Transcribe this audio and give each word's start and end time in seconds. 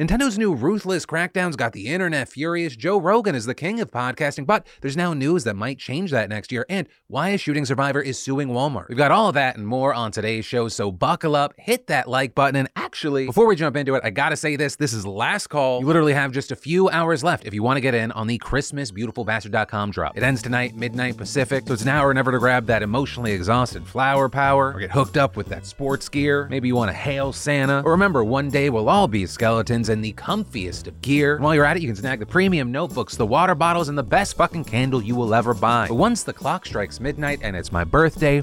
Nintendo's 0.00 0.38
new 0.38 0.54
ruthless 0.54 1.04
crackdowns 1.04 1.58
got 1.58 1.74
the 1.74 1.88
internet 1.88 2.26
furious. 2.26 2.74
Joe 2.74 2.98
Rogan 2.98 3.34
is 3.34 3.44
the 3.44 3.54
king 3.54 3.80
of 3.80 3.90
podcasting, 3.90 4.46
but 4.46 4.66
there's 4.80 4.96
now 4.96 5.12
news 5.12 5.44
that 5.44 5.56
might 5.56 5.78
change 5.78 6.10
that 6.10 6.30
next 6.30 6.50
year. 6.50 6.64
And 6.70 6.88
why 7.08 7.28
a 7.28 7.36
shooting 7.36 7.66
survivor 7.66 8.00
is 8.00 8.18
suing 8.18 8.48
Walmart. 8.48 8.88
We've 8.88 8.96
got 8.96 9.10
all 9.10 9.28
of 9.28 9.34
that 9.34 9.58
and 9.58 9.66
more 9.66 9.92
on 9.92 10.10
today's 10.10 10.46
show, 10.46 10.68
so 10.68 10.90
buckle 10.90 11.36
up, 11.36 11.52
hit 11.58 11.88
that 11.88 12.08
like 12.08 12.34
button, 12.34 12.56
and 12.56 12.70
actually, 12.76 13.26
before 13.26 13.44
we 13.44 13.56
jump 13.56 13.76
into 13.76 13.94
it, 13.94 14.00
I 14.02 14.08
gotta 14.08 14.36
say 14.36 14.56
this 14.56 14.74
this 14.76 14.94
is 14.94 15.06
last 15.06 15.48
call. 15.48 15.80
You 15.80 15.86
literally 15.86 16.14
have 16.14 16.32
just 16.32 16.50
a 16.50 16.56
few 16.56 16.88
hours 16.88 17.22
left 17.22 17.46
if 17.46 17.52
you 17.52 17.62
want 17.62 17.76
to 17.76 17.82
get 17.82 17.94
in 17.94 18.10
on 18.12 18.26
the 18.26 18.38
Christmas 18.38 18.90
BeautifulBastard.com 18.90 19.90
drop. 19.90 20.16
It 20.16 20.22
ends 20.22 20.40
tonight, 20.40 20.74
midnight 20.74 21.18
Pacific, 21.18 21.64
so 21.66 21.74
it's 21.74 21.84
now 21.84 22.06
or 22.06 22.14
never 22.14 22.32
to 22.32 22.38
grab 22.38 22.64
that 22.68 22.82
emotionally 22.82 23.32
exhausted 23.32 23.86
flower 23.86 24.30
power 24.30 24.72
or 24.72 24.80
get 24.80 24.92
hooked 24.92 25.18
up 25.18 25.36
with 25.36 25.48
that 25.48 25.66
sports 25.66 26.08
gear. 26.08 26.48
Maybe 26.48 26.68
you 26.68 26.74
want 26.74 26.88
to 26.90 26.96
hail 26.96 27.34
Santa, 27.34 27.82
or 27.84 27.90
remember, 27.90 28.24
one 28.24 28.48
day 28.48 28.70
we'll 28.70 28.88
all 28.88 29.06
be 29.06 29.26
skeletons 29.26 29.89
in 29.90 30.00
the 30.00 30.12
comfiest 30.14 30.86
of 30.86 31.00
gear. 31.02 31.34
And 31.34 31.44
while 31.44 31.54
you're 31.54 31.64
at 31.64 31.76
it, 31.76 31.82
you 31.82 31.88
can 31.88 31.96
snag 31.96 32.20
the 32.20 32.26
premium 32.26 32.72
notebooks, 32.72 33.16
the 33.16 33.26
water 33.26 33.54
bottles, 33.54 33.88
and 33.88 33.98
the 33.98 34.02
best 34.02 34.36
fucking 34.36 34.64
candle 34.64 35.02
you 35.02 35.14
will 35.14 35.34
ever 35.34 35.52
buy. 35.54 35.88
But 35.88 35.96
once 35.96 36.22
the 36.22 36.32
clock 36.32 36.66
strikes 36.66 37.00
midnight 37.00 37.40
and 37.42 37.56
it's 37.56 37.72
my 37.72 37.84
birthday, 37.84 38.42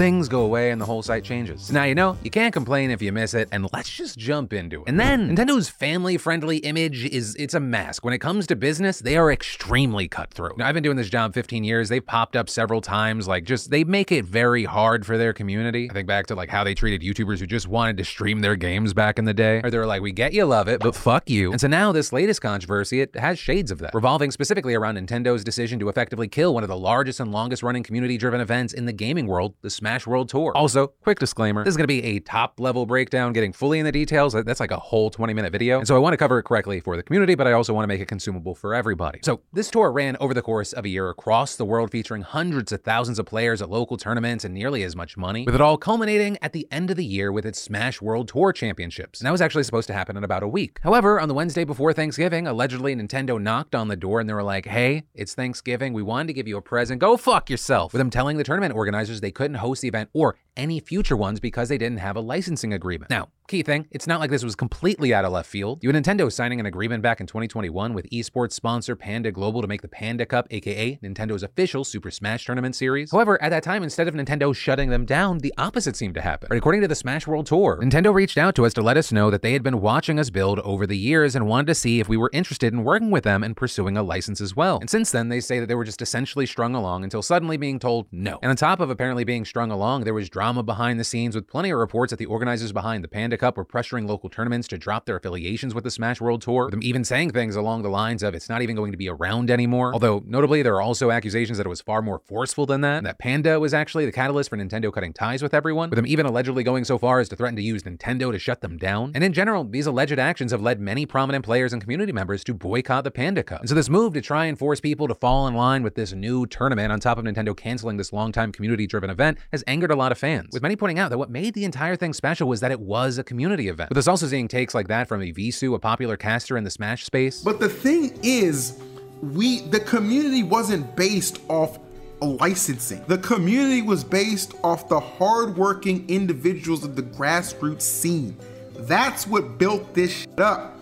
things 0.00 0.30
go 0.30 0.40
away 0.40 0.70
and 0.70 0.80
the 0.80 0.86
whole 0.86 1.02
site 1.02 1.22
changes. 1.22 1.64
So 1.64 1.74
now 1.74 1.84
you 1.84 1.94
know, 1.94 2.16
you 2.24 2.30
can't 2.30 2.54
complain 2.54 2.90
if 2.90 3.02
you 3.02 3.12
miss 3.12 3.34
it, 3.34 3.50
and 3.52 3.70
let's 3.74 3.90
just 3.90 4.16
jump 4.16 4.54
into 4.54 4.80
it. 4.80 4.88
And 4.88 4.98
then 4.98 5.36
Nintendo's 5.36 5.68
family-friendly 5.68 6.56
image 6.56 7.04
is 7.04 7.34
it's 7.34 7.52
a 7.52 7.60
mask. 7.60 8.02
When 8.02 8.14
it 8.14 8.18
comes 8.18 8.46
to 8.46 8.56
business, 8.56 9.00
they 9.00 9.18
are 9.18 9.30
extremely 9.30 10.08
cutthroat. 10.08 10.56
Now, 10.56 10.66
I've 10.66 10.72
been 10.72 10.82
doing 10.82 10.96
this 10.96 11.10
job 11.10 11.34
15 11.34 11.64
years. 11.64 11.90
They've 11.90 12.04
popped 12.04 12.34
up 12.34 12.48
several 12.48 12.80
times, 12.80 13.28
like 13.28 13.44
just 13.44 13.70
they 13.70 13.84
make 13.84 14.10
it 14.10 14.24
very 14.24 14.64
hard 14.64 15.04
for 15.04 15.18
their 15.18 15.34
community. 15.34 15.90
I 15.90 15.92
think 15.92 16.08
back 16.08 16.28
to 16.28 16.34
like 16.34 16.48
how 16.48 16.64
they 16.64 16.74
treated 16.74 17.02
YouTubers 17.02 17.38
who 17.38 17.46
just 17.46 17.68
wanted 17.68 17.98
to 17.98 18.04
stream 18.06 18.40
their 18.40 18.56
games 18.56 18.94
back 18.94 19.18
in 19.18 19.26
the 19.26 19.34
day. 19.34 19.60
Or 19.62 19.70
they're 19.70 19.84
like, 19.84 20.00
we 20.00 20.12
get 20.12 20.32
you 20.32 20.46
love 20.46 20.66
it, 20.66 20.80
but 20.80 20.96
fuck 20.96 21.28
you. 21.28 21.52
And 21.52 21.60
so 21.60 21.68
now 21.68 21.92
this 21.92 22.10
latest 22.10 22.40
controversy, 22.40 23.02
it 23.02 23.14
has 23.16 23.38
shades 23.38 23.70
of 23.70 23.80
that, 23.80 23.92
revolving 23.92 24.30
specifically 24.30 24.74
around 24.74 24.96
Nintendo's 24.96 25.44
decision 25.44 25.78
to 25.78 25.90
effectively 25.90 26.26
kill 26.26 26.54
one 26.54 26.62
of 26.62 26.70
the 26.70 26.78
largest 26.78 27.20
and 27.20 27.30
longest 27.32 27.62
running 27.62 27.82
community-driven 27.82 28.40
events 28.40 28.72
in 28.72 28.86
the 28.86 28.94
gaming 28.94 29.26
world, 29.26 29.52
the 29.60 29.68
Smash 29.68 29.89
World 30.06 30.28
Tour. 30.28 30.52
Also, 30.56 30.88
quick 31.02 31.18
disclaimer, 31.18 31.64
this 31.64 31.72
is 31.72 31.76
going 31.76 31.84
to 31.84 31.88
be 31.88 32.02
a 32.04 32.20
top 32.20 32.60
level 32.60 32.86
breakdown, 32.86 33.32
getting 33.32 33.52
fully 33.52 33.78
in 33.78 33.84
the 33.84 33.92
details. 33.92 34.32
That's 34.32 34.60
like 34.60 34.70
a 34.70 34.78
whole 34.78 35.10
20 35.10 35.34
minute 35.34 35.52
video. 35.52 35.78
And 35.78 35.88
so 35.88 35.96
I 35.96 35.98
want 35.98 36.12
to 36.12 36.16
cover 36.16 36.38
it 36.38 36.44
correctly 36.44 36.80
for 36.80 36.96
the 36.96 37.02
community, 37.02 37.34
but 37.34 37.46
I 37.46 37.52
also 37.52 37.74
want 37.74 37.84
to 37.84 37.88
make 37.88 38.00
it 38.00 38.06
consumable 38.06 38.54
for 38.54 38.74
everybody. 38.74 39.20
So 39.22 39.40
this 39.52 39.70
tour 39.70 39.90
ran 39.90 40.16
over 40.20 40.34
the 40.34 40.42
course 40.42 40.72
of 40.72 40.84
a 40.84 40.88
year 40.88 41.10
across 41.10 41.56
the 41.56 41.64
world, 41.64 41.90
featuring 41.90 42.22
hundreds 42.22 42.72
of 42.72 42.82
thousands 42.82 43.18
of 43.18 43.26
players 43.26 43.60
at 43.60 43.68
local 43.68 43.96
tournaments 43.96 44.44
and 44.44 44.54
nearly 44.54 44.82
as 44.84 44.94
much 44.94 45.16
money, 45.16 45.44
with 45.44 45.54
it 45.54 45.60
all 45.60 45.76
culminating 45.76 46.38
at 46.40 46.52
the 46.52 46.68
end 46.70 46.90
of 46.90 46.96
the 46.96 47.04
year 47.04 47.32
with 47.32 47.44
its 47.44 47.60
Smash 47.60 48.00
World 48.00 48.28
Tour 48.28 48.52
Championships. 48.52 49.20
And 49.20 49.26
that 49.26 49.32
was 49.32 49.40
actually 49.40 49.64
supposed 49.64 49.88
to 49.88 49.92
happen 49.92 50.16
in 50.16 50.24
about 50.24 50.42
a 50.42 50.48
week. 50.48 50.78
However, 50.82 51.20
on 51.20 51.28
the 51.28 51.34
Wednesday 51.34 51.64
before 51.64 51.92
Thanksgiving, 51.92 52.46
allegedly 52.46 52.94
Nintendo 52.94 53.40
knocked 53.40 53.74
on 53.74 53.88
the 53.88 53.96
door 53.96 54.20
and 54.20 54.28
they 54.28 54.34
were 54.34 54.42
like, 54.42 54.66
hey, 54.66 55.04
it's 55.14 55.34
Thanksgiving. 55.34 55.92
We 55.92 56.02
wanted 56.02 56.28
to 56.28 56.32
give 56.32 56.46
you 56.46 56.56
a 56.56 56.62
present. 56.62 57.00
Go 57.00 57.16
fuck 57.16 57.50
yourself. 57.50 57.92
With 57.92 57.98
them 57.98 58.10
telling 58.10 58.36
the 58.36 58.44
tournament 58.44 58.74
organizers 58.74 59.20
they 59.20 59.30
couldn't 59.30 59.56
host 59.56 59.79
the 59.80 59.88
event 59.88 60.10
or 60.12 60.36
any 60.56 60.80
future 60.80 61.16
ones 61.16 61.40
because 61.40 61.68
they 61.68 61.78
didn't 61.78 61.98
have 61.98 62.16
a 62.16 62.20
licensing 62.20 62.72
agreement. 62.72 63.10
Now, 63.10 63.28
Key 63.50 63.64
thing, 63.64 63.88
it's 63.90 64.06
not 64.06 64.20
like 64.20 64.30
this 64.30 64.44
was 64.44 64.54
completely 64.54 65.12
out 65.12 65.24
of 65.24 65.32
left 65.32 65.50
field. 65.50 65.80
You 65.82 65.90
had 65.90 66.00
Nintendo 66.00 66.30
signing 66.30 66.60
an 66.60 66.66
agreement 66.66 67.02
back 67.02 67.20
in 67.20 67.26
2021 67.26 67.94
with 67.94 68.08
esports 68.10 68.52
sponsor 68.52 68.94
Panda 68.94 69.32
Global 69.32 69.60
to 69.60 69.66
make 69.66 69.82
the 69.82 69.88
Panda 69.88 70.24
Cup, 70.24 70.46
aka 70.52 71.00
Nintendo's 71.02 71.42
official 71.42 71.82
Super 71.82 72.12
Smash 72.12 72.44
Tournament 72.44 72.76
series. 72.76 73.10
However, 73.10 73.42
at 73.42 73.48
that 73.48 73.64
time, 73.64 73.82
instead 73.82 74.06
of 74.06 74.14
Nintendo 74.14 74.54
shutting 74.54 74.90
them 74.90 75.04
down, 75.04 75.38
the 75.38 75.52
opposite 75.58 75.96
seemed 75.96 76.14
to 76.14 76.20
happen. 76.20 76.56
According 76.56 76.82
to 76.82 76.86
the 76.86 76.94
Smash 76.94 77.26
World 77.26 77.46
Tour, 77.46 77.80
Nintendo 77.82 78.14
reached 78.14 78.38
out 78.38 78.54
to 78.54 78.64
us 78.64 78.72
to 78.74 78.82
let 78.82 78.96
us 78.96 79.10
know 79.10 79.30
that 79.30 79.42
they 79.42 79.52
had 79.52 79.64
been 79.64 79.80
watching 79.80 80.20
us 80.20 80.30
build 80.30 80.60
over 80.60 80.86
the 80.86 80.96
years 80.96 81.34
and 81.34 81.48
wanted 81.48 81.66
to 81.66 81.74
see 81.74 81.98
if 81.98 82.08
we 82.08 82.16
were 82.16 82.30
interested 82.32 82.72
in 82.72 82.84
working 82.84 83.10
with 83.10 83.24
them 83.24 83.42
and 83.42 83.56
pursuing 83.56 83.96
a 83.96 84.02
license 84.04 84.40
as 84.40 84.54
well. 84.54 84.78
And 84.78 84.88
since 84.88 85.10
then, 85.10 85.28
they 85.28 85.40
say 85.40 85.58
that 85.58 85.66
they 85.66 85.74
were 85.74 85.82
just 85.82 86.02
essentially 86.02 86.46
strung 86.46 86.76
along 86.76 87.02
until 87.02 87.20
suddenly 87.20 87.56
being 87.56 87.80
told 87.80 88.06
no. 88.12 88.38
And 88.42 88.50
on 88.50 88.54
top 88.54 88.78
of 88.78 88.90
apparently 88.90 89.24
being 89.24 89.44
strung 89.44 89.72
along, 89.72 90.04
there 90.04 90.14
was 90.14 90.30
drama 90.40 90.62
behind 90.62 90.98
the 90.98 91.04
scenes 91.04 91.34
with 91.34 91.46
plenty 91.46 91.68
of 91.68 91.78
reports 91.78 92.08
that 92.08 92.16
the 92.16 92.24
organizers 92.24 92.72
behind 92.72 93.04
the 93.04 93.08
Panda 93.08 93.36
Cup 93.36 93.58
were 93.58 93.64
pressuring 93.64 94.08
local 94.08 94.30
tournaments 94.30 94.66
to 94.68 94.78
drop 94.78 95.04
their 95.04 95.16
affiliations 95.16 95.74
with 95.74 95.84
the 95.84 95.90
Smash 95.90 96.18
World 96.18 96.40
Tour, 96.40 96.64
with 96.64 96.70
them 96.70 96.82
even 96.82 97.04
saying 97.04 97.32
things 97.32 97.56
along 97.56 97.82
the 97.82 97.90
lines 97.90 98.22
of 98.22 98.34
it's 98.34 98.48
not 98.48 98.62
even 98.62 98.74
going 98.74 98.90
to 98.90 98.96
be 98.96 99.10
around 99.10 99.50
anymore. 99.50 99.92
Although, 99.92 100.22
notably, 100.26 100.62
there 100.62 100.74
are 100.76 100.80
also 100.80 101.10
accusations 101.10 101.58
that 101.58 101.66
it 101.66 101.68
was 101.68 101.82
far 101.82 102.00
more 102.00 102.18
forceful 102.18 102.64
than 102.64 102.80
that, 102.80 102.96
and 102.96 103.06
that 103.06 103.18
Panda 103.18 103.60
was 103.60 103.74
actually 103.74 104.06
the 104.06 104.12
catalyst 104.12 104.48
for 104.48 104.56
Nintendo 104.56 104.90
cutting 104.90 105.12
ties 105.12 105.42
with 105.42 105.52
everyone, 105.52 105.90
with 105.90 105.98
them 105.98 106.06
even 106.06 106.24
allegedly 106.24 106.64
going 106.64 106.86
so 106.86 106.96
far 106.96 107.20
as 107.20 107.28
to 107.28 107.36
threaten 107.36 107.56
to 107.56 107.62
use 107.62 107.82
Nintendo 107.82 108.32
to 108.32 108.38
shut 108.38 108.62
them 108.62 108.78
down. 108.78 109.12
And 109.14 109.22
in 109.22 109.34
general, 109.34 109.64
these 109.64 109.86
alleged 109.86 110.18
actions 110.18 110.52
have 110.52 110.62
led 110.62 110.80
many 110.80 111.04
prominent 111.04 111.44
players 111.44 111.74
and 111.74 111.82
community 111.82 112.12
members 112.12 112.44
to 112.44 112.54
boycott 112.54 113.04
the 113.04 113.10
Panda 113.10 113.42
Cup. 113.42 113.60
And 113.60 113.68
so 113.68 113.74
this 113.74 113.90
move 113.90 114.14
to 114.14 114.22
try 114.22 114.46
and 114.46 114.58
force 114.58 114.80
people 114.80 115.06
to 115.06 115.14
fall 115.14 115.46
in 115.48 115.52
line 115.54 115.82
with 115.82 115.96
this 115.96 116.14
new 116.14 116.46
tournament 116.46 116.90
on 116.90 116.98
top 116.98 117.18
of 117.18 117.26
Nintendo 117.26 117.54
canceling 117.54 117.98
this 117.98 118.10
longtime 118.10 118.52
community-driven 118.52 119.10
event 119.10 119.36
has 119.52 119.62
angered 119.66 119.90
a 119.90 119.96
lot 119.96 120.12
of 120.12 120.16
fans, 120.16 120.29
with 120.52 120.62
many 120.62 120.76
pointing 120.76 120.98
out 120.98 121.10
that 121.10 121.18
what 121.18 121.30
made 121.30 121.54
the 121.54 121.64
entire 121.64 121.96
thing 121.96 122.12
special 122.12 122.48
was 122.48 122.60
that 122.60 122.70
it 122.70 122.80
was 122.80 123.18
a 123.18 123.24
community 123.24 123.68
event. 123.68 123.90
With 123.90 123.98
us 123.98 124.08
also 124.08 124.26
seeing 124.26 124.48
takes 124.48 124.74
like 124.74 124.88
that 124.88 125.08
from 125.08 125.20
Evisu, 125.20 125.74
a 125.74 125.78
popular 125.78 126.16
caster 126.16 126.56
in 126.56 126.64
the 126.64 126.70
Smash 126.70 127.04
space. 127.04 127.42
But 127.42 127.60
the 127.60 127.68
thing 127.68 128.18
is, 128.22 128.80
we 129.22 129.60
the 129.60 129.80
community 129.80 130.42
wasn't 130.42 130.96
based 130.96 131.40
off 131.48 131.78
licensing. 132.20 133.02
The 133.06 133.18
community 133.18 133.82
was 133.82 134.04
based 134.04 134.54
off 134.62 134.88
the 134.88 135.00
hardworking 135.00 136.08
individuals 136.08 136.84
of 136.84 136.96
the 136.96 137.02
grassroots 137.02 137.82
scene. 137.82 138.36
That's 138.74 139.26
what 139.26 139.58
built 139.58 139.94
this 139.94 140.10
shit 140.10 140.40
up. 140.40 140.78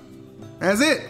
That's 0.59 0.80
it. 0.80 1.03